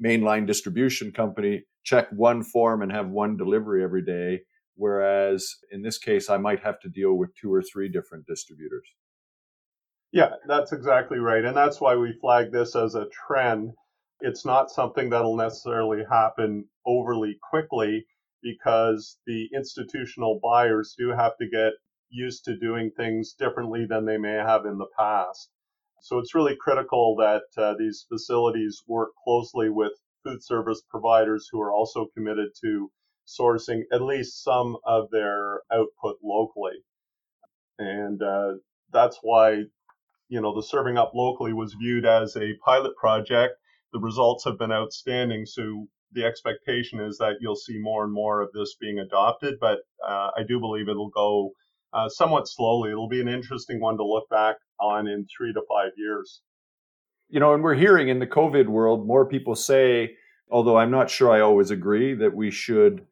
mainline 0.04 0.46
distribution 0.46 1.12
company 1.12 1.63
check 1.88 2.10
one 2.12 2.44
form 2.44 2.82
and 2.82 2.92
have 2.92 3.08
one 3.08 3.38
delivery 3.38 3.82
every 3.82 4.04
day. 4.04 4.42
Whereas 4.75 5.56
in 5.72 5.82
this 5.82 5.98
case, 5.98 6.30
I 6.30 6.38
might 6.38 6.60
have 6.60 6.80
to 6.82 6.89
deal 6.89 7.13
with 7.13 7.36
two 7.36 7.51
or 7.51 7.63
three 7.63 7.88
different 7.88 8.27
distributors. 8.27 8.88
Yeah, 10.12 10.32
that's 10.48 10.74
exactly 10.74 11.20
right. 11.20 11.46
And 11.46 11.56
that's 11.56 11.80
why 11.80 11.96
we 11.96 12.18
flag 12.20 12.51
this 12.51 12.75
as 12.75 12.96
a 12.96 13.08
trend. 13.27 13.72
It's 14.20 14.46
not 14.46 14.70
something 14.70 15.10
that'll 15.10 15.38
necessarily 15.38 16.04
happen 16.10 16.66
overly 16.86 17.38
quickly 17.50 18.06
because 18.41 19.17
the 19.25 19.50
institutional 19.53 20.39
buyers 20.44 20.96
do 20.98 21.10
have 21.10 21.38
to 21.38 21.50
get 21.50 21.74
used 22.10 22.46
to 22.46 22.58
doing 22.58 22.91
things 22.96 23.34
differently 23.34 23.86
than 23.86 24.06
they 24.06 24.17
may 24.17 24.36
have 24.36 24.65
in 24.65 24.77
the 24.77 24.88
past. 24.98 25.50
So 26.01 26.20
it's 26.20 26.36
really 26.36 26.56
critical 26.56 27.15
that 27.17 27.44
uh, 27.58 27.74
these 27.77 28.06
facilities 28.08 28.84
work 28.88 29.10
closely 29.24 29.70
with 29.70 29.91
food 30.24 30.44
service 30.44 30.82
providers 30.89 31.50
who 31.51 31.62
are 31.62 31.72
also 31.72 32.08
committed 32.15 32.50
to 32.63 32.91
sourcing 33.27 33.82
at 33.91 34.01
least 34.01 34.44
some 34.44 34.77
of 34.86 35.10
their 35.12 35.62
output 35.72 36.17
locally. 36.24 36.84
And 37.79 38.22
uh, 38.22 38.53
that's 38.91 39.20
why, 39.22 39.63
you 40.29 40.41
know, 40.41 40.56
the 40.56 40.63
serving 40.63 40.98
up 40.98 41.12
locally 41.13 41.53
was 41.53 41.74
viewed 41.74 42.06
as 42.06 42.36
a 42.38 42.56
pilot 42.63 42.96
project. 42.96 43.56
The 43.91 44.00
results 44.00 44.46
have 44.46 44.58
been 44.58 44.72
outstanding. 44.72 45.46
So 45.46 45.88
the 46.17 46.25
expectation 46.25 47.00
is 47.00 47.17
that 47.19 47.36
you'll 47.39 47.55
see 47.55 47.77
more 47.77 48.03
and 48.03 48.13
more 48.13 48.41
of 48.41 48.50
this 48.53 48.75
being 48.81 49.00
adopted, 49.00 49.55
but 49.62 49.79
uh, 50.07 50.31
I 50.38 50.41
do 50.47 50.59
believe 50.59 50.89
it'll 50.89 51.09
go 51.09 51.51
uh, 51.93 52.09
somewhat 52.09 52.47
slowly. 52.47 52.91
It'll 52.91 53.07
be 53.07 53.21
an 53.21 53.29
interesting 53.29 53.79
one 53.79 53.97
to 53.97 54.03
look 54.03 54.29
back 54.29 54.55
on 54.79 55.07
in 55.07 55.25
three 55.38 55.53
to 55.53 55.62
five 55.69 55.91
years 55.95 56.41
you 57.29 57.39
know, 57.39 57.53
and 57.53 57.63
we're 57.63 57.75
hearing 57.75 58.07
in 58.07 58.19
the 58.19 58.27
COVID 58.27 58.67
world 58.67 59.05
more 59.05 59.25
people 59.25 59.55
say, 59.55 60.15
although 60.50 60.77
I'm 60.77 60.91
not 60.91 61.09
sure 61.09 61.31
I 61.31 61.41
always 61.41 61.71
agree, 61.71 62.13
that 62.15 62.36
we 62.36 62.51
should 62.51 63.05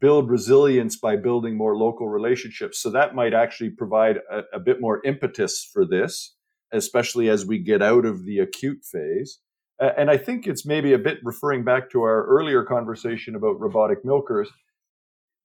build 0.00 0.30
resilience 0.30 0.96
by 0.96 1.16
building 1.16 1.56
more 1.56 1.76
local 1.76 2.08
relationships. 2.08 2.80
So 2.80 2.90
that 2.90 3.16
might 3.16 3.34
actually 3.34 3.70
provide 3.70 4.18
a, 4.30 4.42
a 4.54 4.60
bit 4.60 4.80
more 4.80 5.04
impetus 5.04 5.68
for 5.72 5.84
this, 5.84 6.36
especially 6.72 7.28
as 7.28 7.44
we 7.44 7.58
get 7.58 7.82
out 7.82 8.04
of 8.04 8.24
the 8.24 8.38
acute 8.38 8.84
phase. 8.84 9.40
And 9.80 10.10
I 10.10 10.16
think 10.16 10.46
it's 10.46 10.66
maybe 10.66 10.92
a 10.92 10.98
bit 10.98 11.18
referring 11.22 11.64
back 11.64 11.90
to 11.90 12.02
our 12.02 12.24
earlier 12.26 12.64
conversation 12.64 13.36
about 13.36 13.60
robotic 13.60 14.04
milkers. 14.04 14.50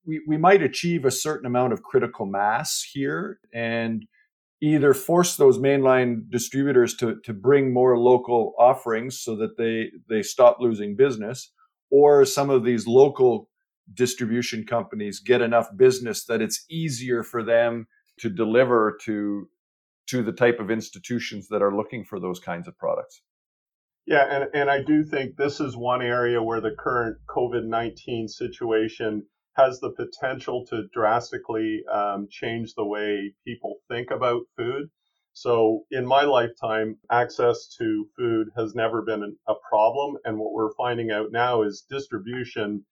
We, 0.04 0.22
we 0.26 0.36
might 0.36 0.62
achieve 0.62 1.04
a 1.04 1.10
certain 1.10 1.46
amount 1.46 1.72
of 1.72 1.82
critical 1.82 2.26
mass 2.26 2.84
here 2.92 3.38
and 3.52 4.04
either 4.60 4.92
force 4.94 5.36
those 5.36 5.58
mainline 5.58 6.28
distributors 6.30 6.96
to, 6.96 7.20
to 7.24 7.32
bring 7.32 7.72
more 7.72 7.98
local 7.98 8.54
offerings 8.58 9.20
so 9.20 9.36
that 9.36 9.56
they, 9.56 9.90
they 10.08 10.22
stop 10.22 10.58
losing 10.60 10.96
business, 10.96 11.52
or 11.90 12.24
some 12.24 12.50
of 12.50 12.64
these 12.64 12.86
local 12.86 13.48
distribution 13.92 14.64
companies 14.64 15.20
get 15.20 15.42
enough 15.42 15.68
business 15.76 16.24
that 16.24 16.40
it's 16.40 16.64
easier 16.70 17.22
for 17.22 17.42
them 17.42 17.86
to 18.18 18.30
deliver 18.30 18.96
to 19.02 19.48
to 20.06 20.22
the 20.22 20.32
type 20.32 20.60
of 20.60 20.70
institutions 20.70 21.48
that 21.48 21.62
are 21.62 21.74
looking 21.74 22.04
for 22.04 22.20
those 22.20 22.38
kinds 22.38 22.68
of 22.68 22.76
products. 22.76 23.22
Yeah, 24.06 24.24
and, 24.30 24.48
and 24.54 24.70
I 24.70 24.82
do 24.82 25.04
think 25.04 25.36
this 25.36 25.60
is 25.60 25.76
one 25.76 26.00
area 26.02 26.42
where 26.42 26.60
the 26.60 26.74
current 26.78 27.18
COVID 27.26 27.64
19 27.66 28.28
situation 28.28 29.26
has 29.56 29.78
the 29.80 29.90
potential 29.92 30.64
to 30.66 30.88
drastically 30.92 31.84
um, 31.90 32.26
change 32.30 32.74
the 32.74 32.84
way 32.84 33.34
people 33.46 33.76
think 33.88 34.10
about 34.10 34.42
food. 34.56 34.88
So, 35.34 35.84
in 35.90 36.06
my 36.06 36.22
lifetime, 36.24 36.98
access 37.10 37.68
to 37.78 38.08
food 38.16 38.48
has 38.56 38.74
never 38.74 39.02
been 39.02 39.36
a 39.48 39.54
problem. 39.68 40.16
And 40.24 40.38
what 40.38 40.52
we're 40.52 40.74
finding 40.74 41.10
out 41.10 41.30
now 41.32 41.62
is 41.62 41.86
distribution 41.88 42.84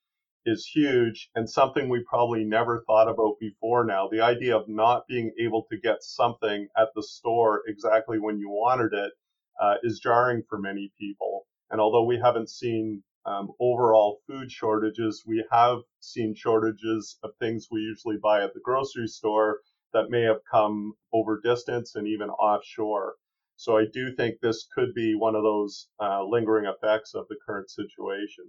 is 0.45 0.67
huge 0.67 1.31
and 1.37 1.49
something 1.49 1.89
we 1.89 2.03
probably 2.09 2.45
never 2.45 2.83
thought 2.87 3.09
about 3.09 3.37
before 3.41 3.85
now. 3.85 4.09
The 4.09 4.21
idea 4.23 4.57
of 4.57 4.69
not 4.69 5.07
being 5.09 5.33
able 5.39 5.65
to 5.71 5.79
get 5.79 6.03
something 6.03 6.69
at 6.77 6.89
the 6.95 7.03
store 7.03 7.63
exactly 7.67 8.19
when 8.19 8.39
you 8.39 8.51
wanted 8.51 8.93
it 8.93 9.13
uh, 9.61 9.75
is 9.83 10.01
jarring 10.01 10.43
for 10.49 10.59
many 10.59 10.93
people. 10.99 11.47
And 11.71 11.81
although 11.81 12.05
we 12.05 12.19
haven't 12.23 12.51
seen 12.51 13.03
um, 13.25 13.51
overall 13.61 14.21
food 14.27 14.51
shortages. 14.51 15.25
We 15.27 15.45
have 15.51 15.79
seen 16.01 16.35
shortages 16.35 17.19
of 17.23 17.31
things 17.39 17.69
we 17.71 17.81
usually 17.81 18.17
buy 18.23 18.43
at 18.43 18.55
the 18.55 18.61
grocery 18.61 19.07
store 19.07 19.61
that 19.93 20.11
may 20.11 20.23
have 20.23 20.41
come 20.51 20.95
over 21.13 21.41
distance 21.43 21.95
and 21.95 22.07
even 22.07 22.31
offshore. 22.31 23.15
So 23.57 23.77
I 23.77 23.85
do 23.93 24.15
think 24.17 24.41
this 24.41 24.67
could 24.75 24.95
be 24.95 25.15
one 25.15 25.37
of 25.37 25.43
those 25.43 25.89
uh, 26.01 26.25
lingering 26.25 26.67
effects 26.67 27.15
of 27.15 27.27
the 27.29 27.37
current 27.47 27.71
situation. 27.71 28.45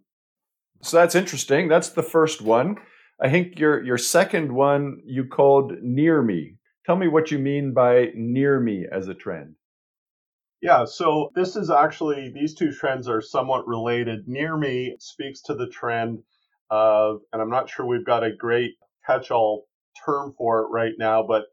So 0.82 0.98
that's 0.98 1.16
interesting. 1.16 1.68
That's 1.68 1.90
the 1.90 2.04
first 2.04 2.42
one. 2.42 2.78
I 3.22 3.30
think 3.30 3.60
your 3.60 3.84
your 3.84 3.98
second 3.98 4.52
one 4.52 5.02
you 5.06 5.26
called 5.26 5.74
near 5.82 6.22
me. 6.22 6.56
Tell 6.86 6.96
me 6.96 7.08
what 7.08 7.32
you 7.32 7.38
mean 7.38 7.74
by 7.74 8.12
near 8.16 8.60
me 8.60 8.86
as 8.92 9.08
a 9.08 9.14
trend. 9.14 9.56
Yeah, 10.64 10.86
so 10.86 11.30
this 11.36 11.58
is 11.58 11.70
actually, 11.70 12.32
these 12.34 12.54
two 12.54 12.72
trends 12.72 13.10
are 13.10 13.20
somewhat 13.20 13.68
related. 13.68 14.30
Near 14.30 14.56
me 14.56 14.96
speaks 14.98 15.42
to 15.42 15.56
the 15.56 15.68
trend 15.68 16.24
of, 16.70 17.20
and 17.34 17.42
I'm 17.42 17.50
not 17.50 17.70
sure 17.70 17.86
we've 17.86 18.06
got 18.06 18.24
a 18.24 18.34
great 18.34 18.72
catch 19.06 19.30
all 19.30 19.66
term 20.06 20.34
for 20.38 20.62
it 20.62 20.68
right 20.70 20.94
now, 20.98 21.22
but 21.22 21.48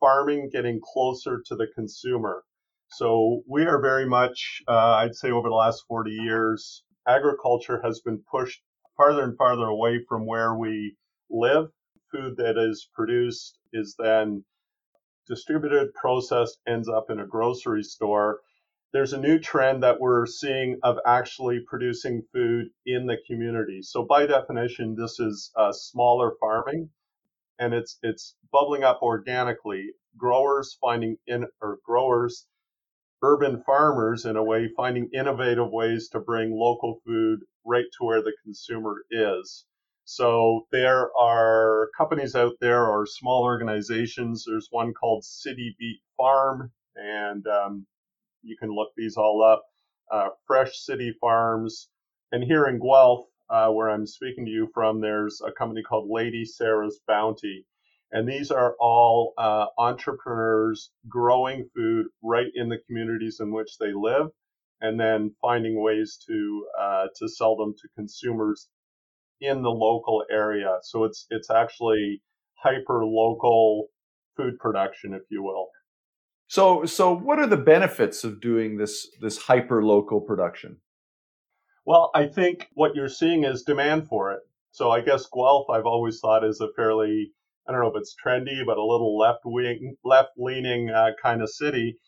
farming 0.00 0.48
getting 0.50 0.80
closer 0.82 1.42
to 1.44 1.56
the 1.56 1.66
consumer. 1.74 2.42
So 2.88 3.42
we 3.46 3.66
are 3.66 3.82
very 3.82 4.06
much, 4.08 4.62
uh, 4.66 4.94
I'd 4.94 5.14
say 5.14 5.30
over 5.30 5.50
the 5.50 5.54
last 5.54 5.84
40 5.86 6.12
years, 6.12 6.84
agriculture 7.06 7.82
has 7.84 8.00
been 8.00 8.22
pushed 8.30 8.62
farther 8.96 9.24
and 9.24 9.36
farther 9.36 9.66
away 9.66 10.02
from 10.08 10.24
where 10.24 10.54
we 10.54 10.96
live. 11.28 11.66
Food 12.10 12.38
that 12.38 12.56
is 12.56 12.88
produced 12.94 13.58
is 13.74 13.94
then 13.98 14.42
distributed, 15.28 15.92
processed, 15.92 16.60
ends 16.66 16.88
up 16.88 17.10
in 17.10 17.20
a 17.20 17.26
grocery 17.26 17.82
store 17.82 18.40
there's 18.94 19.12
a 19.12 19.20
new 19.20 19.40
trend 19.40 19.82
that 19.82 19.98
we're 19.98 20.24
seeing 20.24 20.78
of 20.84 20.96
actually 21.04 21.58
producing 21.66 22.22
food 22.32 22.68
in 22.86 23.06
the 23.06 23.16
community. 23.26 23.82
So 23.82 24.04
by 24.04 24.24
definition, 24.24 24.94
this 24.94 25.18
is 25.18 25.50
uh, 25.56 25.72
smaller 25.72 26.34
farming, 26.38 26.88
and 27.58 27.74
it's 27.74 27.98
it's 28.04 28.36
bubbling 28.52 28.84
up 28.84 29.00
organically. 29.02 29.90
Growers 30.16 30.78
finding 30.80 31.16
in 31.26 31.44
or 31.60 31.80
growers, 31.84 32.46
urban 33.20 33.64
farmers 33.66 34.26
in 34.26 34.36
a 34.36 34.44
way 34.44 34.70
finding 34.76 35.10
innovative 35.12 35.72
ways 35.72 36.08
to 36.10 36.20
bring 36.20 36.52
local 36.56 37.00
food 37.04 37.40
right 37.66 37.86
to 37.98 38.04
where 38.04 38.22
the 38.22 38.36
consumer 38.44 39.04
is. 39.10 39.66
So 40.04 40.68
there 40.70 41.10
are 41.18 41.90
companies 41.98 42.36
out 42.36 42.52
there 42.60 42.86
or 42.86 43.06
small 43.06 43.42
organizations. 43.42 44.44
There's 44.46 44.68
one 44.70 44.94
called 44.94 45.24
City 45.24 45.74
Beat 45.80 46.00
Farm, 46.16 46.70
and 46.94 47.44
um, 47.48 47.86
you 48.44 48.56
can 48.58 48.70
look 48.70 48.90
these 48.96 49.16
all 49.16 49.42
up. 49.42 49.62
Uh, 50.10 50.28
Fresh 50.46 50.78
City 50.78 51.14
Farms. 51.20 51.88
And 52.32 52.44
here 52.44 52.66
in 52.66 52.78
Guelph, 52.78 53.26
uh, 53.50 53.68
where 53.68 53.90
I'm 53.90 54.06
speaking 54.06 54.44
to 54.44 54.50
you 54.50 54.68
from, 54.74 55.00
there's 55.00 55.40
a 55.46 55.52
company 55.52 55.82
called 55.82 56.08
Lady 56.10 56.44
Sarah's 56.44 57.00
Bounty. 57.06 57.66
And 58.12 58.28
these 58.28 58.50
are 58.50 58.76
all 58.80 59.34
uh, 59.38 59.66
entrepreneurs 59.78 60.90
growing 61.08 61.68
food 61.74 62.06
right 62.22 62.50
in 62.54 62.68
the 62.68 62.78
communities 62.86 63.38
in 63.40 63.52
which 63.52 63.76
they 63.78 63.92
live, 63.92 64.28
and 64.80 65.00
then 65.00 65.34
finding 65.42 65.82
ways 65.82 66.18
to 66.28 66.66
uh, 66.78 67.06
to 67.16 67.28
sell 67.28 67.56
them 67.56 67.74
to 67.74 67.88
consumers 67.96 68.68
in 69.40 69.62
the 69.62 69.70
local 69.70 70.24
area. 70.30 70.78
So 70.82 71.04
it's 71.04 71.26
it's 71.30 71.50
actually 71.50 72.22
hyper 72.56 73.04
local 73.04 73.88
food 74.36 74.58
production, 74.58 75.14
if 75.14 75.22
you 75.30 75.42
will. 75.42 75.68
So, 76.48 76.84
so 76.84 77.14
what 77.14 77.38
are 77.38 77.46
the 77.46 77.56
benefits 77.56 78.22
of 78.24 78.40
doing 78.40 78.76
this 78.76 79.08
this 79.20 79.38
hyper 79.38 79.82
local 79.82 80.20
production? 80.20 80.78
Well, 81.86 82.10
I 82.14 82.26
think 82.26 82.68
what 82.74 82.94
you're 82.94 83.08
seeing 83.08 83.44
is 83.44 83.62
demand 83.62 84.08
for 84.08 84.32
it. 84.32 84.40
So 84.70 84.90
I 84.90 85.00
guess 85.02 85.26
Guelph, 85.32 85.68
I've 85.70 85.86
always 85.86 86.18
thought 86.18 86.44
is 86.44 86.60
a 86.60 86.68
fairly, 86.74 87.32
I 87.68 87.72
don't 87.72 87.80
know 87.80 87.88
if 87.88 87.96
it's 87.96 88.16
trendy, 88.24 88.64
but 88.64 88.78
a 88.78 88.84
little 88.84 89.18
left 89.18 89.42
wing, 89.44 89.96
left 90.04 90.30
leaning 90.36 90.90
uh, 90.90 91.10
kind 91.22 91.42
of 91.42 91.50
city. 91.50 91.98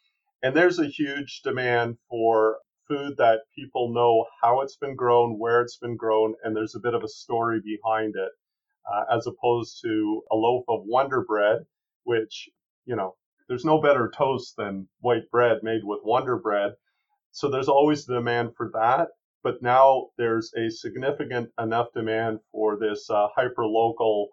And 0.43 0.55
there's 0.55 0.78
a 0.78 0.87
huge 0.87 1.43
demand 1.45 1.99
for 2.09 2.59
food 2.88 3.16
that 3.19 3.40
people 3.55 3.93
know 3.93 4.26
how 4.43 4.61
it's 4.61 4.76
been 4.76 4.97
grown, 4.97 5.38
where 5.38 5.61
it's 5.61 5.76
been 5.76 5.97
grown, 5.97 6.35
and 6.43 6.57
there's 6.57 6.75
a 6.75 6.81
bit 6.81 6.95
of 6.95 7.02
a 7.05 7.09
story 7.09 7.61
behind 7.64 8.14
it, 8.16 8.31
uh, 8.90 9.14
as 9.14 9.26
opposed 9.26 9.81
to 9.85 10.23
a 10.31 10.37
loaf 10.37 10.64
of 10.69 10.81
Wonder 10.85 11.25
Bread, 11.26 11.66
which, 12.05 12.49
you 12.85 12.97
know, 12.97 13.16
there's 13.49 13.65
no 13.65 13.81
better 13.81 14.11
toast 14.17 14.57
than 14.57 14.88
white 15.00 15.31
bread 15.31 15.62
made 15.62 15.83
with 15.85 16.00
Wonder 16.05 16.37
Bread. 16.37 16.73
So 17.31 17.49
there's 17.49 17.69
always 17.69 18.05
demand 18.05 18.57
for 18.57 18.71
that. 18.75 19.09
But 19.43 19.62
now 19.62 20.09
there's 20.19 20.53
a 20.55 20.69
significant 20.71 21.50
enough 21.61 21.93
demand 21.95 22.41
for 22.50 22.76
this 22.79 23.09
uh, 23.09 23.29
hyper 23.37 23.65
local 23.65 24.29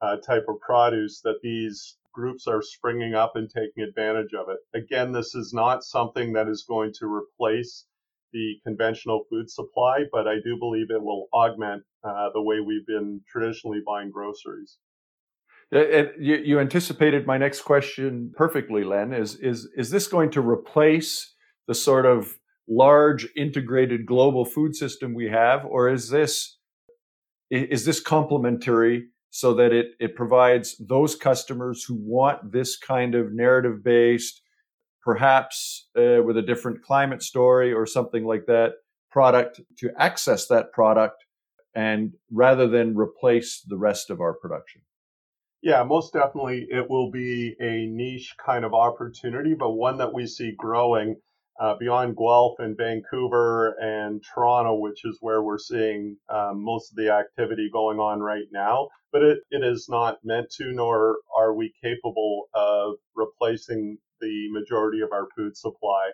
uh, 0.00 0.16
type 0.16 0.46
of 0.48 0.58
produce 0.60 1.20
that 1.20 1.40
these 1.42 1.96
groups 2.12 2.46
are 2.48 2.62
springing 2.62 3.14
up 3.14 3.36
and 3.36 3.48
taking 3.48 3.84
advantage 3.84 4.34
of 4.34 4.48
it. 4.48 4.58
Again, 4.74 5.12
this 5.12 5.34
is 5.34 5.52
not 5.52 5.84
something 5.84 6.32
that 6.32 6.48
is 6.48 6.64
going 6.68 6.92
to 6.98 7.06
replace 7.06 7.86
the 8.32 8.54
conventional 8.64 9.24
food 9.30 9.48
supply, 9.50 10.04
but 10.10 10.26
I 10.26 10.36
do 10.42 10.56
believe 10.58 10.90
it 10.90 11.02
will 11.02 11.28
augment 11.32 11.84
uh, 12.02 12.30
the 12.34 12.42
way 12.42 12.60
we've 12.60 12.86
been 12.86 13.20
traditionally 13.30 13.82
buying 13.86 14.10
groceries. 14.10 14.78
You, 15.72 16.10
you 16.18 16.60
anticipated 16.60 17.26
my 17.26 17.38
next 17.38 17.62
question 17.62 18.32
perfectly, 18.36 18.84
Len. 18.84 19.12
Is 19.12 19.36
is 19.36 19.68
is 19.76 19.90
this 19.90 20.06
going 20.06 20.30
to 20.30 20.40
replace 20.40 21.34
the 21.66 21.74
sort 21.74 22.06
of 22.06 22.38
large 22.68 23.28
integrated 23.36 24.06
global 24.06 24.44
food 24.44 24.76
system 24.76 25.14
we 25.14 25.28
have, 25.28 25.64
or 25.64 25.88
is 25.88 26.08
this 26.08 26.58
is 27.50 27.84
this 27.84 28.00
complementary 28.00 29.08
so 29.30 29.54
that 29.54 29.72
it 29.72 29.86
it 29.98 30.14
provides 30.14 30.76
those 30.78 31.16
customers 31.16 31.84
who 31.84 31.96
want 32.00 32.52
this 32.52 32.78
kind 32.78 33.14
of 33.14 33.32
narrative 33.32 33.82
based 33.82 34.42
perhaps 35.02 35.88
uh, 35.96 36.20
with 36.24 36.36
a 36.36 36.42
different 36.42 36.82
climate 36.82 37.22
story 37.22 37.72
or 37.72 37.86
something 37.86 38.24
like 38.24 38.46
that 38.46 38.72
product 39.10 39.60
to 39.78 39.88
access 39.98 40.48
that 40.48 40.72
product 40.72 41.24
and 41.76 42.12
rather 42.32 42.66
than 42.66 42.96
replace 42.96 43.62
the 43.68 43.76
rest 43.76 44.10
of 44.10 44.20
our 44.20 44.34
production 44.34 44.82
yeah 45.66 45.82
most 45.82 46.12
definitely 46.12 46.64
it 46.70 46.88
will 46.88 47.10
be 47.10 47.56
a 47.60 47.86
niche 47.86 48.34
kind 48.44 48.64
of 48.64 48.72
opportunity 48.72 49.52
but 49.52 49.72
one 49.72 49.98
that 49.98 50.14
we 50.14 50.24
see 50.24 50.52
growing 50.56 51.16
uh, 51.58 51.74
beyond 51.78 52.16
Guelph 52.16 52.56
and 52.58 52.76
Vancouver 52.76 53.76
and 53.80 54.22
Toronto, 54.22 54.74
which 54.74 55.04
is 55.04 55.16
where 55.20 55.42
we're 55.42 55.58
seeing 55.58 56.16
um, 56.28 56.62
most 56.62 56.92
of 56.92 56.96
the 56.96 57.10
activity 57.10 57.70
going 57.72 57.98
on 57.98 58.20
right 58.20 58.44
now. 58.52 58.88
But 59.10 59.22
it, 59.22 59.38
it 59.50 59.64
is 59.64 59.86
not 59.88 60.18
meant 60.22 60.50
to, 60.58 60.72
nor 60.72 61.16
are 61.36 61.54
we 61.54 61.72
capable 61.82 62.48
of 62.52 62.96
replacing 63.14 63.96
the 64.20 64.48
majority 64.52 65.00
of 65.00 65.12
our 65.12 65.28
food 65.34 65.56
supply. 65.56 66.10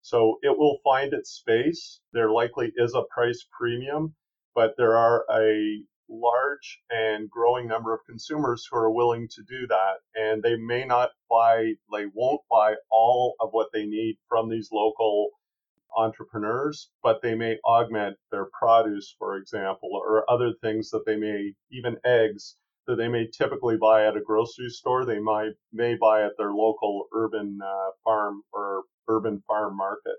So 0.00 0.38
it 0.42 0.56
will 0.56 0.78
find 0.82 1.12
its 1.12 1.30
space. 1.30 2.00
There 2.14 2.30
likely 2.30 2.72
is 2.76 2.94
a 2.94 3.02
price 3.14 3.44
premium, 3.58 4.14
but 4.54 4.74
there 4.78 4.96
are 4.96 5.26
a 5.30 5.82
large 6.08 6.80
and 6.90 7.30
growing 7.30 7.66
number 7.66 7.92
of 7.94 8.00
consumers 8.06 8.66
who 8.70 8.76
are 8.76 8.90
willing 8.90 9.28
to 9.28 9.42
do 9.48 9.66
that. 9.66 9.94
And 10.14 10.42
they 10.42 10.56
may 10.56 10.84
not 10.84 11.10
buy, 11.28 11.74
they 11.92 12.06
won't 12.14 12.42
buy 12.50 12.74
all 12.90 13.34
of 13.40 13.50
what 13.52 13.68
they 13.72 13.86
need 13.86 14.16
from 14.28 14.48
these 14.48 14.68
local 14.72 15.30
entrepreneurs, 15.96 16.90
but 17.02 17.22
they 17.22 17.34
may 17.34 17.58
augment 17.64 18.16
their 18.30 18.46
produce, 18.58 19.14
for 19.18 19.36
example, 19.36 19.90
or 19.92 20.30
other 20.30 20.52
things 20.62 20.90
that 20.90 21.06
they 21.06 21.16
may, 21.16 21.52
even 21.70 21.96
eggs, 22.04 22.56
that 22.86 22.96
they 22.96 23.08
may 23.08 23.26
typically 23.26 23.76
buy 23.76 24.06
at 24.06 24.16
a 24.16 24.20
grocery 24.20 24.68
store, 24.68 25.04
they 25.04 25.18
might 25.18 25.52
may 25.72 25.96
buy 25.96 26.22
at 26.22 26.32
their 26.38 26.52
local 26.52 27.06
urban 27.14 27.58
uh, 27.64 27.90
farm 28.04 28.42
or 28.52 28.82
urban 29.08 29.42
farm 29.46 29.76
market. 29.76 30.14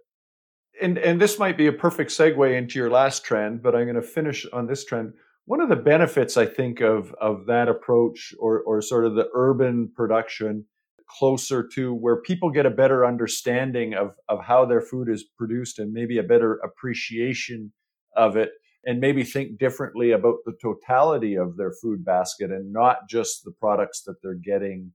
And 0.81 0.97
and 0.97 1.19
this 1.19 1.39
might 1.39 1.57
be 1.57 1.67
a 1.67 1.73
perfect 1.73 2.11
segue 2.11 2.55
into 2.55 2.77
your 2.77 2.89
last 2.89 3.23
trend, 3.23 3.63
but 3.63 3.75
I'm 3.75 3.85
going 3.85 3.95
to 3.95 4.01
finish 4.01 4.45
on 4.51 4.67
this 4.67 4.83
trend. 4.85 5.13
One 5.47 5.61
of 5.61 5.69
the 5.69 5.77
benefits 5.77 6.35
I 6.35 6.45
think 6.45 6.81
of 6.81 7.13
of 7.21 7.45
that 7.45 7.69
approach, 7.69 8.33
or 8.37 8.59
or 8.59 8.81
sort 8.81 9.05
of 9.05 9.15
the 9.15 9.29
urban 9.33 9.89
production, 9.95 10.65
closer 11.07 11.65
to 11.75 11.93
where 11.93 12.21
people 12.21 12.51
get 12.51 12.65
a 12.65 12.69
better 12.69 13.05
understanding 13.05 13.93
of 13.93 14.15
of 14.27 14.43
how 14.43 14.65
their 14.65 14.81
food 14.81 15.07
is 15.07 15.23
produced 15.23 15.79
and 15.79 15.93
maybe 15.93 16.17
a 16.17 16.23
better 16.23 16.55
appreciation 16.55 17.71
of 18.13 18.35
it 18.35 18.49
and 18.83 18.99
maybe 18.99 19.23
think 19.23 19.57
differently 19.57 20.11
about 20.11 20.39
the 20.45 20.53
totality 20.61 21.35
of 21.35 21.55
their 21.55 21.71
food 21.71 22.03
basket 22.03 22.51
and 22.51 22.73
not 22.73 23.07
just 23.09 23.45
the 23.45 23.51
products 23.51 24.01
that 24.01 24.21
they're 24.21 24.33
getting 24.33 24.91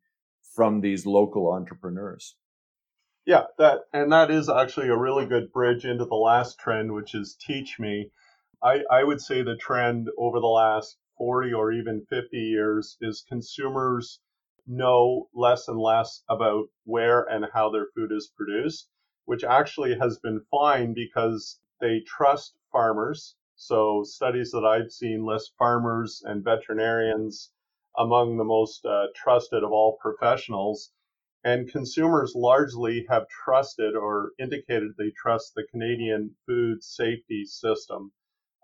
from 0.55 0.83
these 0.83 1.07
local 1.07 1.51
entrepreneurs. 1.51 2.37
Yeah, 3.25 3.45
that 3.57 3.85
and 3.95 4.13
that 4.13 4.31
is 4.31 4.51
actually 4.51 4.89
a 4.89 4.99
really 4.99 5.25
good 5.25 5.51
bridge 5.51 5.87
into 5.87 6.05
the 6.05 6.15
last 6.15 6.59
trend, 6.59 6.93
which 6.93 7.15
is 7.15 7.39
teach 7.41 7.79
me. 7.79 8.11
I, 8.63 8.85
I 8.91 9.05
would 9.05 9.21
say 9.21 9.43
the 9.43 9.57
trend 9.57 10.09
over 10.17 10.41
the 10.41 10.47
last 10.47 10.99
40 11.19 11.53
or 11.53 11.73
even 11.73 12.07
50 12.07 12.37
years 12.37 12.97
is 13.01 13.25
consumers 13.29 14.21
know 14.67 15.29
less 15.35 15.69
and 15.69 15.79
less 15.79 16.23
about 16.29 16.69
where 16.85 17.23
and 17.25 17.47
how 17.53 17.71
their 17.71 17.87
food 17.95 18.13
is 18.13 18.33
produced, 18.37 18.89
which 19.25 19.45
actually 19.45 19.99
has 19.99 20.19
been 20.19 20.45
fine 20.51 20.95
because 20.95 21.61
they 21.81 22.01
trust 22.07 22.55
farmers 22.71 23.37
so 23.57 24.03
studies 24.03 24.51
that 24.51 24.65
I've 24.65 24.91
seen 24.91 25.25
list 25.25 25.55
farmers 25.59 26.23
and 26.25 26.43
veterinarians 26.43 27.53
among 27.97 28.37
the 28.37 28.45
most 28.45 28.85
uh, 28.85 29.07
trusted 29.15 29.63
of 29.63 29.71
all 29.71 29.99
professionals. 30.01 30.91
And 31.45 31.71
consumers 31.71 32.35
largely 32.35 33.07
have 33.09 33.29
trusted 33.29 33.95
or 33.95 34.33
indicated 34.39 34.97
they 34.97 35.11
trust 35.11 35.55
the 35.55 35.67
Canadian 35.71 36.35
food 36.47 36.83
safety 36.83 37.45
system. 37.45 38.13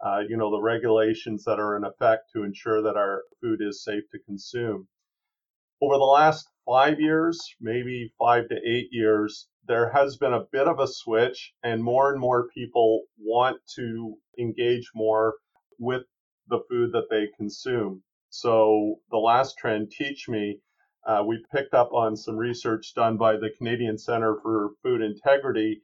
Uh, 0.05 0.21
you 0.29 0.37
know, 0.37 0.51
the 0.51 0.61
regulations 0.61 1.45
that 1.45 1.59
are 1.59 1.77
in 1.77 1.85
effect 1.85 2.31
to 2.33 2.45
ensure 2.45 2.83
that 2.83 2.97
our 2.97 3.25
food 3.41 3.61
is 3.61 3.83
safe 3.83 4.05
to 4.13 4.19
consume. 4.21 4.87
Over 5.81 5.97
the 5.97 6.05
last 6.05 6.49
five 6.67 7.01
years, 7.01 7.41
maybe 7.61 8.13
five 8.19 8.49
to 8.49 8.57
eight 8.65 8.89
years, 8.91 9.49
there 9.67 9.91
has 9.91 10.17
been 10.17 10.33
a 10.33 10.47
bit 10.53 10.67
of 10.67 10.81
a 10.81 10.87
switch, 10.87 11.53
and 11.63 11.83
more 11.83 12.11
and 12.11 12.21
more 12.21 12.49
people 12.49 13.05
want 13.19 13.59
to 13.77 14.17
engage 14.39 14.91
more 14.95 15.35
with 15.79 16.03
the 16.49 16.61
food 16.69 16.93
that 16.93 17.09
they 17.11 17.29
consume. 17.37 18.03
So, 18.31 18.97
the 19.11 19.19
last 19.19 19.57
trend, 19.59 19.91
Teach 19.91 20.29
Me, 20.29 20.61
uh, 21.07 21.23
we 21.27 21.45
picked 21.53 21.75
up 21.75 21.93
on 21.93 22.17
some 22.17 22.37
research 22.37 22.93
done 22.95 23.17
by 23.17 23.37
the 23.37 23.51
Canadian 23.57 23.99
Center 23.99 24.37
for 24.43 24.71
Food 24.83 25.01
Integrity 25.01 25.83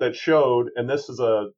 that 0.00 0.16
showed, 0.16 0.70
and 0.76 0.88
this 0.88 1.08
is 1.08 1.20
a, 1.20 1.50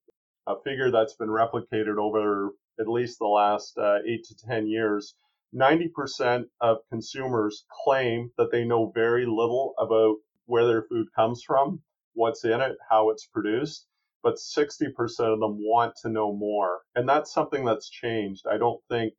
a 0.46 0.54
figure 0.64 0.90
that's 0.90 1.14
been 1.14 1.28
replicated 1.28 1.98
over 1.98 2.50
at 2.78 2.88
least 2.88 3.18
the 3.18 3.26
last 3.26 3.76
uh, 3.78 3.98
eight 4.06 4.24
to 4.24 4.36
10 4.36 4.66
years. 4.66 5.14
90% 5.54 6.44
of 6.60 6.78
consumers 6.90 7.64
claim 7.84 8.30
that 8.36 8.50
they 8.50 8.64
know 8.64 8.90
very 8.94 9.24
little 9.26 9.74
about 9.78 10.16
where 10.46 10.66
their 10.66 10.82
food 10.82 11.06
comes 11.14 11.42
from, 11.42 11.80
what's 12.14 12.44
in 12.44 12.60
it, 12.60 12.76
how 12.90 13.10
it's 13.10 13.26
produced, 13.26 13.86
but 14.22 14.36
60% 14.36 14.90
of 15.20 15.40
them 15.40 15.58
want 15.60 15.94
to 16.02 16.08
know 16.08 16.32
more. 16.32 16.80
And 16.94 17.08
that's 17.08 17.32
something 17.32 17.64
that's 17.64 17.88
changed. 17.88 18.46
I 18.50 18.58
don't 18.58 18.80
think 18.90 19.14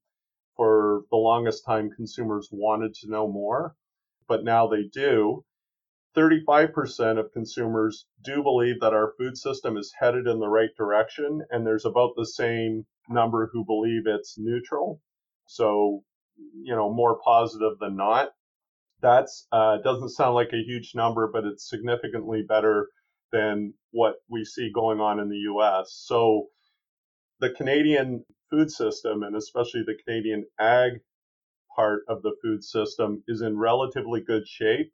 for 0.56 1.04
the 1.12 1.18
longest 1.18 1.66
time 1.66 1.90
consumers 1.96 2.50
wanted 2.52 2.94
to 2.96 3.10
know 3.10 3.28
more, 3.28 3.76
but 4.28 4.44
now 4.44 4.68
they 4.68 4.84
do. 4.84 5.44
35% 6.18 7.20
of 7.20 7.32
consumers 7.32 8.06
do 8.24 8.42
believe 8.42 8.80
that 8.82 8.94
our 8.94 9.14
food 9.20 9.38
system 9.38 9.78
is 9.78 9.94
headed 10.00 10.28
in 10.28 10.40
the 10.40 10.48
right 10.48 10.72
direction, 10.78 11.42
and 11.52 11.66
there's 11.66 11.86
about 11.86 12.14
the 12.16 12.26
same 12.26 12.86
number 13.08 13.50
who 13.54 13.64
believe 13.64 14.04
it's 14.08 14.36
neutral. 14.38 15.00
So 15.48 16.04
you 16.54 16.76
know 16.76 16.92
more 16.92 17.20
positive 17.24 17.80
than 17.80 17.96
not. 17.96 18.30
That's 19.02 19.48
uh, 19.52 19.78
doesn't 19.84 20.10
sound 20.10 20.36
like 20.36 20.54
a 20.54 20.64
huge 20.64 20.94
number, 20.96 21.30
but 21.32 21.46
it's 21.46 21.70
significantly 21.70 22.44
better 22.48 22.90
than 23.32 23.74
what 23.92 24.16
we 24.30 24.44
see 24.44 24.72
going 24.74 25.00
on 25.00 25.20
in 25.20 25.30
the 25.30 25.38
U.S. 25.54 26.04
So 26.06 26.48
the 27.40 27.52
Canadian 27.52 28.24
food 28.50 28.72
system, 28.72 29.24
and 29.24 29.36
especially 29.36 29.84
the 29.86 29.98
Canadian 30.06 30.46
ag 30.60 30.94
part 31.76 32.02
of 32.10 32.24
the 32.24 32.36
food 32.42 32.64
system, 32.64 33.24
is 33.28 33.42
in 33.42 33.58
relatively 33.58 34.22
good 34.22 34.48
shape, 34.48 34.92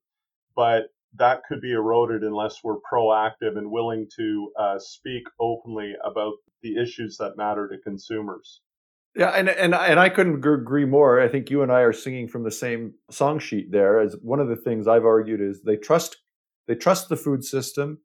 but 0.56 0.88
that 1.18 1.42
could 1.48 1.62
be 1.62 1.72
eroded 1.72 2.24
unless 2.24 2.64
we're 2.64 2.80
proactive 2.92 3.58
and 3.58 3.70
willing 3.70 4.08
to 4.18 4.52
uh, 4.60 4.80
speak 4.80 5.24
openly 5.40 5.94
about 6.04 6.34
the 6.62 6.82
issues 6.82 7.18
that 7.18 7.38
matter 7.38 7.68
to 7.68 7.78
consumers. 7.80 8.62
Yeah, 9.16 9.30
and 9.30 9.48
and 9.48 9.76
and 9.76 10.00
I 10.00 10.10
couldn't 10.10 10.44
agree 10.44 10.86
more. 10.86 11.22
I 11.22 11.28
think 11.28 11.52
you 11.52 11.62
and 11.62 11.72
I 11.72 11.82
are 11.82 11.94
singing 11.94 12.28
from 12.28 12.44
the 12.44 12.52
same 12.52 12.96
song 13.12 13.38
sheet 13.38 13.72
there. 13.72 14.00
As 14.00 14.16
one 14.24 14.40
of 14.40 14.48
the 14.48 14.56
things 14.56 14.88
I've 14.88 15.06
argued 15.06 15.40
is 15.40 15.62
they 15.62 15.76
trust 15.76 16.18
they 16.68 16.76
trust 16.76 17.10
the 17.10 17.16
food 17.16 17.44
system, 17.44 18.00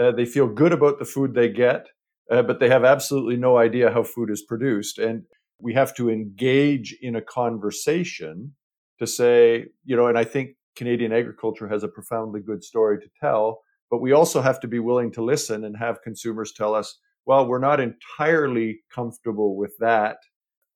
uh, 0.00 0.12
they 0.12 0.24
feel 0.24 0.46
good 0.46 0.72
about 0.72 0.98
the 0.98 1.04
food 1.04 1.34
they 1.34 1.48
get, 1.48 1.88
uh, 2.30 2.42
but 2.42 2.60
they 2.60 2.68
have 2.68 2.84
absolutely 2.84 3.36
no 3.36 3.58
idea 3.58 3.92
how 3.92 4.02
food 4.02 4.30
is 4.30 4.42
produced. 4.42 4.98
And 4.98 5.24
we 5.60 5.74
have 5.74 5.94
to 5.96 6.10
engage 6.10 6.96
in 7.00 7.16
a 7.16 7.22
conversation 7.22 8.54
to 8.98 9.06
say, 9.06 9.66
you 9.84 9.96
know, 9.96 10.06
and 10.06 10.16
I 10.16 10.24
think 10.24 10.56
Canadian 10.76 11.12
agriculture 11.12 11.68
has 11.68 11.82
a 11.82 11.88
profoundly 11.88 12.40
good 12.40 12.62
story 12.64 12.98
to 12.98 13.08
tell, 13.20 13.62
but 13.90 14.00
we 14.00 14.12
also 14.12 14.40
have 14.40 14.60
to 14.60 14.68
be 14.68 14.78
willing 14.78 15.12
to 15.12 15.22
listen 15.22 15.64
and 15.64 15.76
have 15.76 16.02
consumers 16.02 16.52
tell 16.52 16.74
us, 16.74 16.98
well, 17.26 17.46
we're 17.46 17.58
not 17.58 17.80
entirely 17.80 18.80
comfortable 18.92 19.56
with 19.56 19.74
that. 19.78 20.18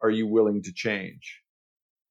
Are 0.02 0.10
you 0.10 0.26
willing 0.26 0.62
to 0.62 0.72
change? 0.72 1.42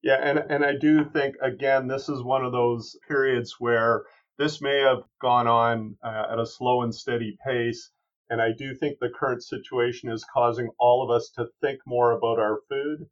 Yeah, 0.03 0.19
and, 0.21 0.39
and 0.49 0.63
I 0.63 0.75
do 0.79 1.03
think, 1.05 1.35
again, 1.41 1.87
this 1.87 2.07
is 2.09 2.21
one 2.21 2.45
of 2.45 2.51
those 2.51 2.95
periods 3.07 3.55
where 3.59 4.03
this 4.37 4.61
may 4.61 4.79
have 4.79 5.03
gone 5.21 5.47
on 5.47 5.95
uh, 6.03 6.25
at 6.31 6.39
a 6.39 6.45
slow 6.45 6.83
and 6.83 6.93
steady 6.93 7.37
pace. 7.45 7.91
And 8.29 8.41
I 8.41 8.51
do 8.51 8.75
think 8.75 8.99
the 8.99 9.09
current 9.09 9.41
situation 9.41 10.11
is 10.11 10.25
causing 10.33 10.69
all 10.79 11.03
of 11.03 11.15
us 11.15 11.31
to 11.35 11.47
think 11.61 11.79
more 11.87 12.11
about 12.11 12.39
our 12.39 12.59
food. 12.69 13.07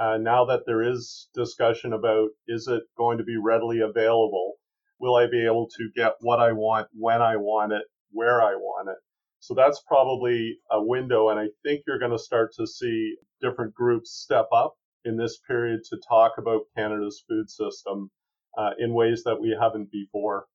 Uh, 0.00 0.16
now 0.16 0.46
that 0.46 0.62
there 0.66 0.82
is 0.82 1.28
discussion 1.34 1.92
about 1.92 2.30
is 2.48 2.66
it 2.68 2.82
going 2.96 3.18
to 3.18 3.24
be 3.24 3.36
readily 3.36 3.80
available? 3.80 4.54
Will 4.98 5.14
I 5.14 5.26
be 5.30 5.44
able 5.44 5.68
to 5.76 5.90
get 5.94 6.14
what 6.20 6.40
I 6.40 6.52
want 6.52 6.88
when 6.92 7.20
I 7.20 7.36
want 7.36 7.72
it, 7.72 7.82
where 8.10 8.40
I 8.40 8.54
want 8.54 8.88
it? 8.88 8.96
So 9.40 9.52
that's 9.54 9.82
probably 9.86 10.58
a 10.70 10.82
window. 10.82 11.28
And 11.28 11.38
I 11.38 11.48
think 11.62 11.82
you're 11.86 11.98
going 11.98 12.12
to 12.12 12.18
start 12.18 12.52
to 12.58 12.66
see 12.66 13.16
different 13.42 13.74
groups 13.74 14.10
step 14.10 14.46
up 14.54 14.74
in 15.04 15.18
this 15.18 15.38
period 15.46 15.80
to 15.90 15.98
talk 16.08 16.32
about 16.38 16.62
Canada's 16.76 17.22
food 17.28 17.50
system 17.50 18.10
uh, 18.56 18.70
in 18.78 18.94
ways 18.94 19.22
that 19.24 19.40
we 19.40 19.56
haven't 19.58 19.90
before. 19.92 20.46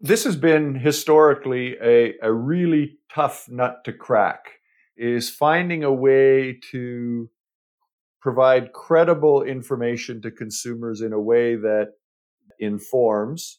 This 0.00 0.24
has 0.24 0.36
been 0.36 0.76
historically 0.76 1.76
a, 1.80 2.14
a 2.22 2.32
really 2.32 2.98
tough 3.12 3.48
nut 3.48 3.84
to 3.84 3.92
crack 3.92 4.44
is 4.96 5.30
finding 5.30 5.82
a 5.82 5.92
way 5.92 6.58
to 6.70 7.28
provide 8.22 8.72
credible 8.72 9.42
information 9.42 10.22
to 10.22 10.30
consumers 10.30 11.00
in 11.00 11.12
a 11.12 11.20
way 11.20 11.56
that 11.56 11.88
informs 12.58 13.58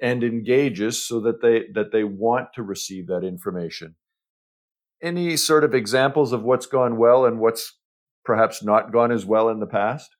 and 0.00 0.24
engages 0.24 1.04
so 1.04 1.20
that 1.20 1.42
they 1.42 1.64
that 1.74 1.92
they 1.92 2.04
want 2.04 2.48
to 2.54 2.62
receive 2.62 3.06
that 3.08 3.24
information 3.24 3.94
any 5.04 5.36
sort 5.36 5.64
of 5.64 5.74
examples 5.74 6.32
of 6.32 6.42
what's 6.42 6.66
gone 6.66 6.96
well 6.96 7.26
and 7.26 7.38
what's 7.38 7.78
perhaps 8.24 8.64
not 8.64 8.90
gone 8.90 9.12
as 9.12 9.26
well 9.26 9.50
in 9.50 9.60
the 9.60 9.66
past? 9.66 10.16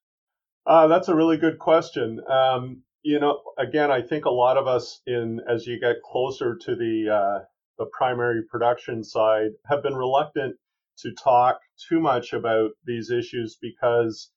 Uh, 0.66 0.87
that's 0.87 1.09
a 1.09 1.14
really 1.14 1.38
good 1.38 1.59
question. 1.59 2.20
Um, 2.28 2.83
you 3.02 3.18
know, 3.18 3.40
again, 3.59 3.90
I 3.90 4.02
think 4.02 4.26
a 4.26 4.30
lot 4.30 4.57
of 4.57 4.66
us 4.66 5.00
in 5.07 5.40
as 5.48 5.66
you 5.66 5.80
get 5.80 5.96
closer 6.02 6.57
to 6.57 6.76
the 6.76 7.09
uh, 7.12 7.44
the 7.78 7.87
primary 7.96 8.42
production 8.50 9.02
side 9.02 9.50
have 9.66 9.83
been 9.83 9.94
reluctant 9.94 10.57
to 10.98 11.12
talk 11.12 11.59
too 11.78 12.00
much 12.00 12.32
about 12.32 12.72
these 12.84 13.10
issues 13.10 13.58
because 13.60 14.30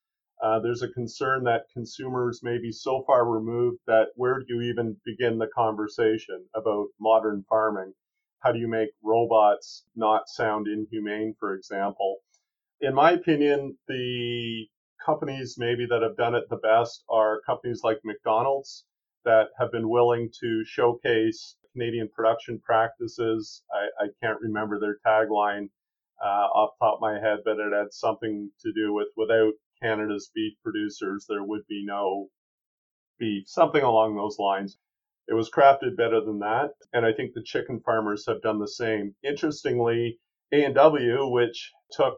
uh, 0.44 0.60
there's 0.60 0.84
a 0.84 0.90
concern 0.90 1.44
that 1.46 1.66
consumers 1.74 2.42
may 2.44 2.58
be 2.60 2.72
so 2.72 3.04
far 3.08 3.26
removed 3.30 3.80
that 3.88 4.08
where 4.16 4.40
do 4.40 4.46
you 4.56 4.62
even 4.62 4.96
begin 5.06 5.38
the 5.38 5.48
conversation 5.56 6.46
about 6.56 6.88
modern 7.00 7.44
farming? 7.50 7.94
How 8.42 8.52
do 8.52 8.60
you 8.60 8.68
make 8.68 8.90
robots 9.04 9.86
not 9.96 10.30
sound 10.30 10.68
inhumane, 10.68 11.36
for 11.40 11.56
example? 11.56 12.18
in 12.82 12.94
my 12.94 13.12
opinion, 13.12 13.78
the 13.88 14.68
companies 15.04 15.56
maybe 15.58 15.86
that 15.88 16.02
have 16.02 16.18
done 16.18 16.36
it 16.36 16.44
the 16.50 16.58
best 16.58 17.04
are 17.10 17.42
companies 17.46 17.82
like 17.84 18.00
McDonald's 18.04 18.86
that 19.26 19.48
have 19.60 19.72
been 19.72 19.90
willing 19.90 20.30
to 20.42 20.64
showcase 20.66 21.56
Canadian 21.74 22.10
production 22.16 22.60
practices. 22.60 23.64
I, 23.72 24.06
I 24.06 24.08
can't 24.22 24.40
remember 24.42 24.80
their 24.80 24.98
tagline 25.06 25.70
uh, 26.24 26.48
off 26.54 26.72
top 26.80 26.96
of 26.96 27.02
my 27.02 27.20
head, 27.20 27.40
but 27.46 27.60
it 27.60 27.74
had 27.74 27.94
something 27.94 28.52
to 28.62 28.74
do 28.74 28.94
with 28.94 29.10
without 29.18 29.54
Canada's 29.82 30.32
beef 30.34 30.54
producers, 30.64 31.26
there 31.30 31.44
would 31.44 31.66
be 31.68 31.86
no 31.86 32.30
beef, 33.20 33.48
something 33.48 33.84
along 33.84 34.16
those 34.16 34.38
lines. 34.40 34.78
It 35.28 35.34
was 35.34 35.52
crafted 35.52 35.98
better 35.98 36.22
than 36.22 36.40
that, 36.40 36.72
and 36.94 37.06
I 37.06 37.14
think 37.14 37.34
the 37.34 37.44
chicken 37.44 37.82
farmers 37.86 38.26
have 38.28 38.42
done 38.42 38.60
the 38.60 38.68
same. 38.68 39.16
Interestingly, 39.24 40.20
A&W, 40.54 41.28
which 41.30 41.74
took 41.92 42.18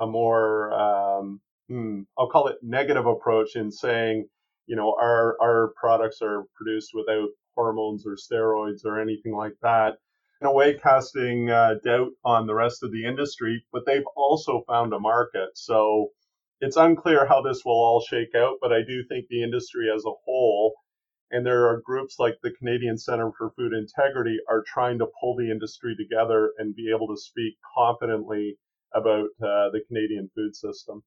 a 0.00 0.06
more 0.06 0.72
um, 0.72 1.40
hmm, 1.68 2.02
I'll 2.18 2.30
call 2.30 2.48
it 2.48 2.58
negative 2.62 3.06
approach 3.06 3.56
in 3.56 3.70
saying, 3.70 4.28
you 4.66 4.76
know, 4.76 4.96
our 5.00 5.36
our 5.40 5.72
products 5.80 6.18
are 6.22 6.44
produced 6.56 6.90
without 6.94 7.28
hormones 7.54 8.06
or 8.06 8.16
steroids 8.16 8.84
or 8.84 9.00
anything 9.00 9.34
like 9.34 9.54
that. 9.62 9.98
In 10.40 10.46
a 10.46 10.52
way, 10.52 10.74
casting 10.74 11.50
uh, 11.50 11.76
doubt 11.82 12.10
on 12.24 12.46
the 12.46 12.54
rest 12.54 12.82
of 12.82 12.92
the 12.92 13.06
industry, 13.06 13.64
but 13.72 13.86
they've 13.86 14.06
also 14.16 14.62
found 14.66 14.92
a 14.92 15.00
market. 15.00 15.50
So 15.54 16.10
it's 16.60 16.76
unclear 16.76 17.26
how 17.26 17.42
this 17.42 17.62
will 17.64 17.72
all 17.72 18.00
shake 18.00 18.34
out, 18.36 18.56
but 18.60 18.72
I 18.72 18.80
do 18.86 19.02
think 19.08 19.26
the 19.28 19.42
industry 19.42 19.90
as 19.94 20.04
a 20.04 20.12
whole, 20.24 20.74
and 21.30 21.44
there 21.44 21.66
are 21.68 21.80
groups 21.84 22.16
like 22.18 22.34
the 22.42 22.52
Canadian 22.52 22.98
Center 22.98 23.30
for 23.36 23.50
Food 23.56 23.72
Integrity, 23.72 24.38
are 24.48 24.62
trying 24.66 24.98
to 24.98 25.06
pull 25.20 25.36
the 25.36 25.50
industry 25.50 25.96
together 25.96 26.52
and 26.58 26.76
be 26.76 26.90
able 26.94 27.08
to 27.08 27.20
speak 27.20 27.54
confidently 27.76 28.58
about 28.94 29.28
uh, 29.42 29.70
the 29.70 29.80
Canadian 29.88 30.30
food 30.34 30.54
system. 30.54 31.02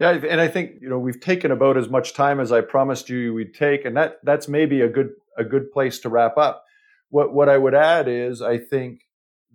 Yeah, 0.00 0.10
and 0.10 0.40
I 0.40 0.48
think 0.48 0.80
you 0.80 0.88
know 0.88 0.98
we've 0.98 1.20
taken 1.20 1.52
about 1.52 1.76
as 1.76 1.88
much 1.88 2.14
time 2.14 2.40
as 2.40 2.50
I 2.50 2.60
promised 2.60 3.08
you 3.08 3.32
we'd 3.32 3.54
take, 3.54 3.84
and 3.84 3.96
that 3.96 4.18
that's 4.24 4.48
maybe 4.48 4.80
a 4.80 4.88
good 4.88 5.10
a 5.38 5.44
good 5.44 5.70
place 5.70 6.00
to 6.00 6.08
wrap 6.08 6.36
up. 6.36 6.64
What 7.14 7.32
what 7.32 7.48
I 7.48 7.58
would 7.58 7.76
add 7.76 8.08
is 8.08 8.42
I 8.42 8.58
think 8.58 9.02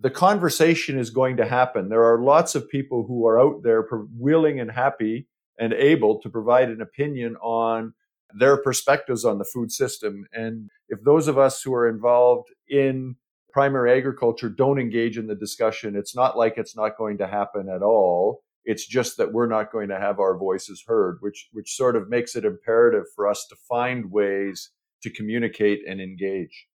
the 0.00 0.08
conversation 0.08 0.98
is 0.98 1.10
going 1.10 1.36
to 1.36 1.44
happen. 1.44 1.90
There 1.90 2.04
are 2.04 2.22
lots 2.22 2.54
of 2.54 2.70
people 2.70 3.04
who 3.06 3.26
are 3.26 3.38
out 3.38 3.62
there 3.62 3.86
willing 4.16 4.58
and 4.58 4.70
happy 4.70 5.28
and 5.58 5.74
able 5.74 6.22
to 6.22 6.30
provide 6.30 6.70
an 6.70 6.80
opinion 6.80 7.36
on 7.36 7.92
their 8.32 8.56
perspectives 8.56 9.26
on 9.26 9.36
the 9.36 9.44
food 9.44 9.70
system. 9.72 10.24
And 10.32 10.70
if 10.88 11.00
those 11.04 11.28
of 11.28 11.36
us 11.36 11.60
who 11.60 11.74
are 11.74 11.86
involved 11.86 12.48
in 12.66 13.16
primary 13.52 13.92
agriculture 13.92 14.48
don't 14.48 14.80
engage 14.80 15.18
in 15.18 15.26
the 15.26 15.34
discussion, 15.34 15.96
it's 15.96 16.16
not 16.16 16.38
like 16.38 16.54
it's 16.56 16.74
not 16.74 16.96
going 16.96 17.18
to 17.18 17.26
happen 17.26 17.68
at 17.68 17.82
all. 17.82 18.40
It's 18.64 18.86
just 18.86 19.18
that 19.18 19.34
we're 19.34 19.54
not 19.56 19.70
going 19.70 19.90
to 19.90 20.00
have 20.00 20.18
our 20.18 20.38
voices 20.38 20.84
heard, 20.86 21.18
which 21.20 21.50
which 21.52 21.76
sort 21.76 21.94
of 21.94 22.08
makes 22.08 22.36
it 22.36 22.46
imperative 22.46 23.04
for 23.14 23.28
us 23.28 23.46
to 23.50 23.56
find 23.68 24.10
ways 24.10 24.70
to 25.02 25.10
communicate 25.10 25.80
and 25.86 26.00
engage. 26.00 26.69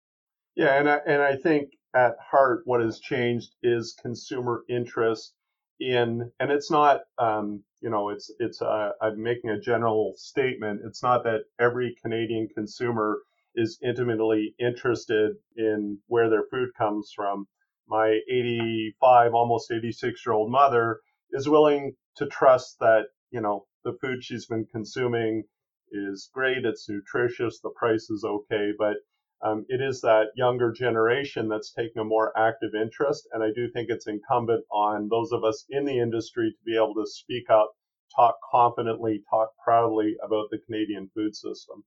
Yeah, 0.55 0.79
and 0.79 0.89
I, 0.89 0.97
and 1.05 1.21
I 1.21 1.35
think 1.37 1.71
at 1.93 2.15
heart, 2.19 2.61
what 2.65 2.81
has 2.81 2.99
changed 2.99 3.55
is 3.63 3.95
consumer 4.01 4.63
interest 4.69 5.33
in, 5.79 6.31
and 6.39 6.51
it's 6.51 6.71
not, 6.71 7.01
um, 7.17 7.63
you 7.81 7.89
know, 7.89 8.09
it's 8.09 8.31
it's. 8.39 8.61
Uh, 8.61 8.91
I'm 9.01 9.21
making 9.21 9.49
a 9.49 9.59
general 9.59 10.13
statement. 10.17 10.81
It's 10.85 11.03
not 11.03 11.23
that 11.23 11.41
every 11.59 11.95
Canadian 12.01 12.47
consumer 12.53 13.19
is 13.55 13.79
intimately 13.83 14.55
interested 14.59 15.35
in 15.57 15.99
where 16.07 16.29
their 16.29 16.45
food 16.51 16.69
comes 16.77 17.11
from. 17.15 17.47
My 17.87 18.19
85, 18.29 19.33
almost 19.33 19.71
86 19.71 20.25
year 20.25 20.33
old 20.33 20.51
mother 20.51 20.99
is 21.31 21.49
willing 21.49 21.95
to 22.17 22.27
trust 22.27 22.77
that, 22.79 23.07
you 23.31 23.41
know, 23.41 23.65
the 23.83 23.93
food 24.01 24.23
she's 24.23 24.45
been 24.47 24.65
consuming 24.71 25.43
is 25.91 26.29
great, 26.33 26.65
it's 26.65 26.89
nutritious, 26.89 27.59
the 27.61 27.69
price 27.77 28.09
is 28.09 28.23
okay, 28.25 28.71
but 28.77 28.97
um, 29.43 29.65
it 29.67 29.81
is 29.81 30.01
that 30.01 30.27
younger 30.35 30.71
generation 30.71 31.49
that's 31.49 31.71
taking 31.71 32.01
a 32.01 32.05
more 32.05 32.31
active 32.37 32.71
interest. 32.73 33.27
And 33.33 33.43
I 33.43 33.47
do 33.55 33.69
think 33.71 33.89
it's 33.89 34.07
incumbent 34.07 34.63
on 34.71 35.07
those 35.09 35.31
of 35.31 35.43
us 35.43 35.65
in 35.69 35.85
the 35.85 35.99
industry 35.99 36.51
to 36.51 36.63
be 36.65 36.75
able 36.75 36.93
to 36.95 37.05
speak 37.05 37.49
up, 37.49 37.71
talk 38.15 38.35
confidently, 38.51 39.23
talk 39.29 39.49
proudly 39.63 40.15
about 40.25 40.45
the 40.51 40.59
Canadian 40.65 41.09
food 41.13 41.35
system. 41.35 41.83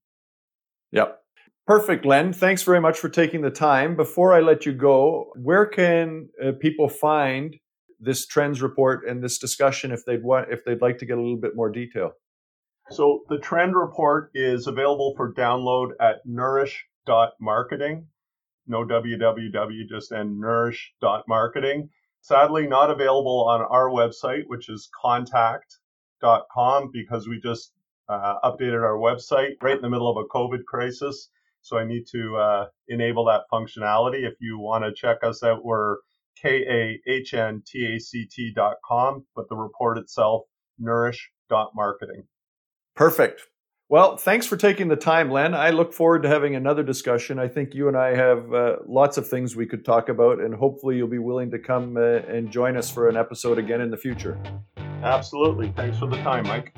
Yep. 0.93 1.21
Perfect, 1.67 2.07
Len. 2.07 2.33
Thanks 2.33 2.63
very 2.63 2.81
much 2.81 2.99
for 2.99 3.11
taking 3.11 3.43
the 3.43 3.51
time. 3.51 3.95
Before 3.95 4.33
I 4.33 4.41
let 4.41 4.65
you 4.65 4.73
go, 4.73 5.33
where 5.37 5.67
can 5.67 6.31
uh, 6.43 6.53
people 6.59 6.89
find 6.89 7.57
this 8.01 8.27
trends 8.27 8.63
report 8.63 9.07
and 9.07 9.23
this 9.23 9.39
discussion 9.39 9.91
if 9.91 10.05
they'd 10.07 10.23
want 10.23 10.51
if 10.51 10.65
they'd 10.65 10.81
like 10.81 10.99
to 10.99 11.07
get 11.07 11.19
a 11.19 11.21
little 11.21 11.37
bit 11.37 11.55
more 11.55 11.69
detail? 11.69 12.13
So 12.91 13.25
the 13.29 13.39
trend 13.39 13.77
report 13.77 14.31
is 14.35 14.67
available 14.67 15.13
for 15.15 15.35
download 15.35 15.91
at 16.01 16.25
nourish.marketing. 17.09 18.07
No 18.67 18.85
www, 18.85 19.89
just 19.89 20.13
and 20.13 20.39
nourish.marketing. 20.39 21.89
Sadly, 22.21 22.67
not 22.67 22.91
available 22.91 23.47
on 23.49 23.63
our 23.63 23.89
website, 23.89 24.43
which 24.47 24.69
is 24.69 24.91
kahntact.com, 25.03 26.91
because 26.93 27.27
we 27.27 27.41
just 27.41 27.73
uh, 28.09 28.35
updated 28.45 28.83
our 28.83 28.99
website 28.99 29.53
right 29.63 29.77
in 29.77 29.83
the 29.83 29.89
middle 29.89 30.11
of 30.11 30.17
a 30.17 30.29
COVID 30.29 30.65
crisis. 30.67 31.31
So 31.63 31.79
I 31.79 31.85
need 31.85 32.07
to 32.13 32.37
uh, 32.37 32.67
enable 32.89 33.25
that 33.27 33.43
functionality. 33.53 34.27
If 34.27 34.35
you 34.41 34.59
want 34.59 34.85
to 34.85 34.93
check 34.93 35.19
us 35.23 35.43
out, 35.43 35.65
we're 35.65 35.97
K-A-H-N-T-A-C-T 36.43 38.53
dot 38.55 38.77
com, 38.85 39.25
but 39.35 39.49
the 39.49 39.57
report 39.57 39.99
itself, 39.99 40.43
nourish.marketing. 40.79 42.25
Perfect. 42.95 43.43
Well, 43.91 44.19
thanks 44.19 44.45
for 44.45 44.59
taking 44.59 44.89
the 44.89 44.97
time, 44.97 45.31
Len. 45.31 45.55
I 45.55 45.71
look 45.71 45.95
forward 45.95 46.23
to 46.25 46.29
having 46.29 46.55
another 46.55 46.83
discussion. 46.83 47.39
I 47.39 47.49
think 47.49 47.75
you 47.75 47.89
and 47.89 47.97
I 47.97 48.15
have 48.15 48.53
uh, 48.53 48.77
lots 48.87 49.17
of 49.17 49.27
things 49.27 49.57
we 49.57 49.65
could 49.65 49.83
talk 49.83 50.11
about, 50.11 50.41
and 50.41 50.55
hopefully 50.55 50.99
you'll 50.99 51.09
be 51.09 51.19
willing 51.19 51.51
to 51.53 51.59
come 51.59 51.97
uh, 51.97 52.19
and 52.29 52.51
join 52.51 52.77
us 52.77 52.91
for 52.91 53.09
an 53.09 53.17
episode 53.17 53.57
again 53.57 53.81
in 53.81 53.91
the 53.91 53.97
future. 53.97 54.39
Absolutely. 55.03 55.73
Thanks 55.75 55.97
for 55.99 56.07
the 56.07 56.19
time, 56.19 56.47
Mike. 56.47 56.71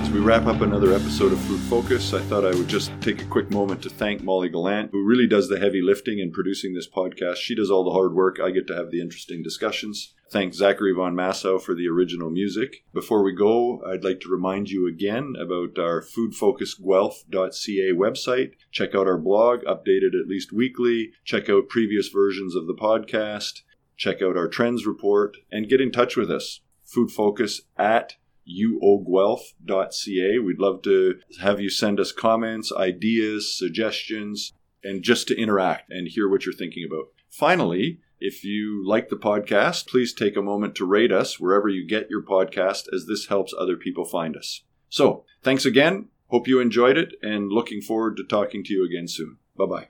As 0.00 0.08
we 0.08 0.20
wrap 0.20 0.46
up 0.46 0.62
another 0.62 0.94
episode 0.94 1.34
of 1.34 1.40
Food 1.42 1.60
Focus, 1.68 2.14
I 2.14 2.22
thought 2.22 2.46
I 2.46 2.54
would 2.54 2.68
just 2.68 2.90
take 3.02 3.20
a 3.20 3.26
quick 3.26 3.50
moment 3.50 3.82
to 3.82 3.90
thank 3.90 4.24
Molly 4.24 4.48
Gallant, 4.48 4.92
who 4.92 5.04
really 5.04 5.26
does 5.26 5.50
the 5.50 5.58
heavy 5.58 5.82
lifting 5.82 6.20
in 6.20 6.32
producing 6.32 6.72
this 6.72 6.88
podcast. 6.88 7.36
She 7.36 7.54
does 7.54 7.70
all 7.70 7.84
the 7.84 7.90
hard 7.90 8.14
work. 8.14 8.38
I 8.42 8.50
get 8.50 8.66
to 8.68 8.74
have 8.74 8.90
the 8.90 9.02
interesting 9.02 9.42
discussions. 9.42 10.14
Thank 10.28 10.54
Zachary 10.54 10.92
von 10.92 11.14
Massow 11.14 11.62
for 11.62 11.72
the 11.74 11.86
original 11.86 12.30
music. 12.30 12.84
Before 12.92 13.22
we 13.22 13.32
go, 13.32 13.80
I'd 13.86 14.02
like 14.02 14.20
to 14.20 14.28
remind 14.28 14.70
you 14.70 14.88
again 14.88 15.34
about 15.40 15.78
our 15.78 16.02
foodfocusguelph.ca 16.02 17.92
website. 17.92 18.50
Check 18.72 18.96
out 18.96 19.06
our 19.06 19.18
blog, 19.18 19.62
updated 19.62 20.20
at 20.20 20.26
least 20.26 20.52
weekly. 20.52 21.12
Check 21.24 21.48
out 21.48 21.68
previous 21.68 22.08
versions 22.08 22.56
of 22.56 22.66
the 22.66 22.74
podcast. 22.74 23.62
Check 23.96 24.20
out 24.20 24.36
our 24.36 24.48
trends 24.48 24.84
report 24.84 25.36
and 25.52 25.68
get 25.68 25.80
in 25.80 25.92
touch 25.92 26.16
with 26.16 26.30
us. 26.30 26.60
Food 26.84 27.12
Focus 27.12 27.62
at 27.76 28.16
uoguelph.ca. 28.48 30.38
We'd 30.40 30.58
love 30.58 30.82
to 30.82 31.20
have 31.40 31.60
you 31.60 31.70
send 31.70 32.00
us 32.00 32.10
comments, 32.10 32.72
ideas, 32.72 33.56
suggestions, 33.56 34.52
and 34.82 35.02
just 35.02 35.28
to 35.28 35.40
interact 35.40 35.90
and 35.90 36.08
hear 36.08 36.28
what 36.28 36.44
you're 36.44 36.54
thinking 36.54 36.84
about. 36.84 37.06
Finally, 37.30 38.00
if 38.20 38.44
you 38.44 38.86
like 38.86 39.08
the 39.08 39.16
podcast, 39.16 39.86
please 39.88 40.12
take 40.12 40.36
a 40.36 40.42
moment 40.42 40.74
to 40.76 40.86
rate 40.86 41.12
us 41.12 41.38
wherever 41.38 41.68
you 41.68 41.86
get 41.86 42.10
your 42.10 42.22
podcast, 42.22 42.84
as 42.92 43.06
this 43.06 43.26
helps 43.26 43.54
other 43.58 43.76
people 43.76 44.04
find 44.04 44.36
us. 44.36 44.62
So, 44.88 45.24
thanks 45.42 45.64
again. 45.64 46.08
Hope 46.28 46.48
you 46.48 46.60
enjoyed 46.60 46.96
it 46.96 47.14
and 47.22 47.52
looking 47.52 47.80
forward 47.80 48.16
to 48.16 48.24
talking 48.24 48.64
to 48.64 48.72
you 48.72 48.84
again 48.84 49.08
soon. 49.08 49.38
Bye 49.56 49.66
bye. 49.66 49.84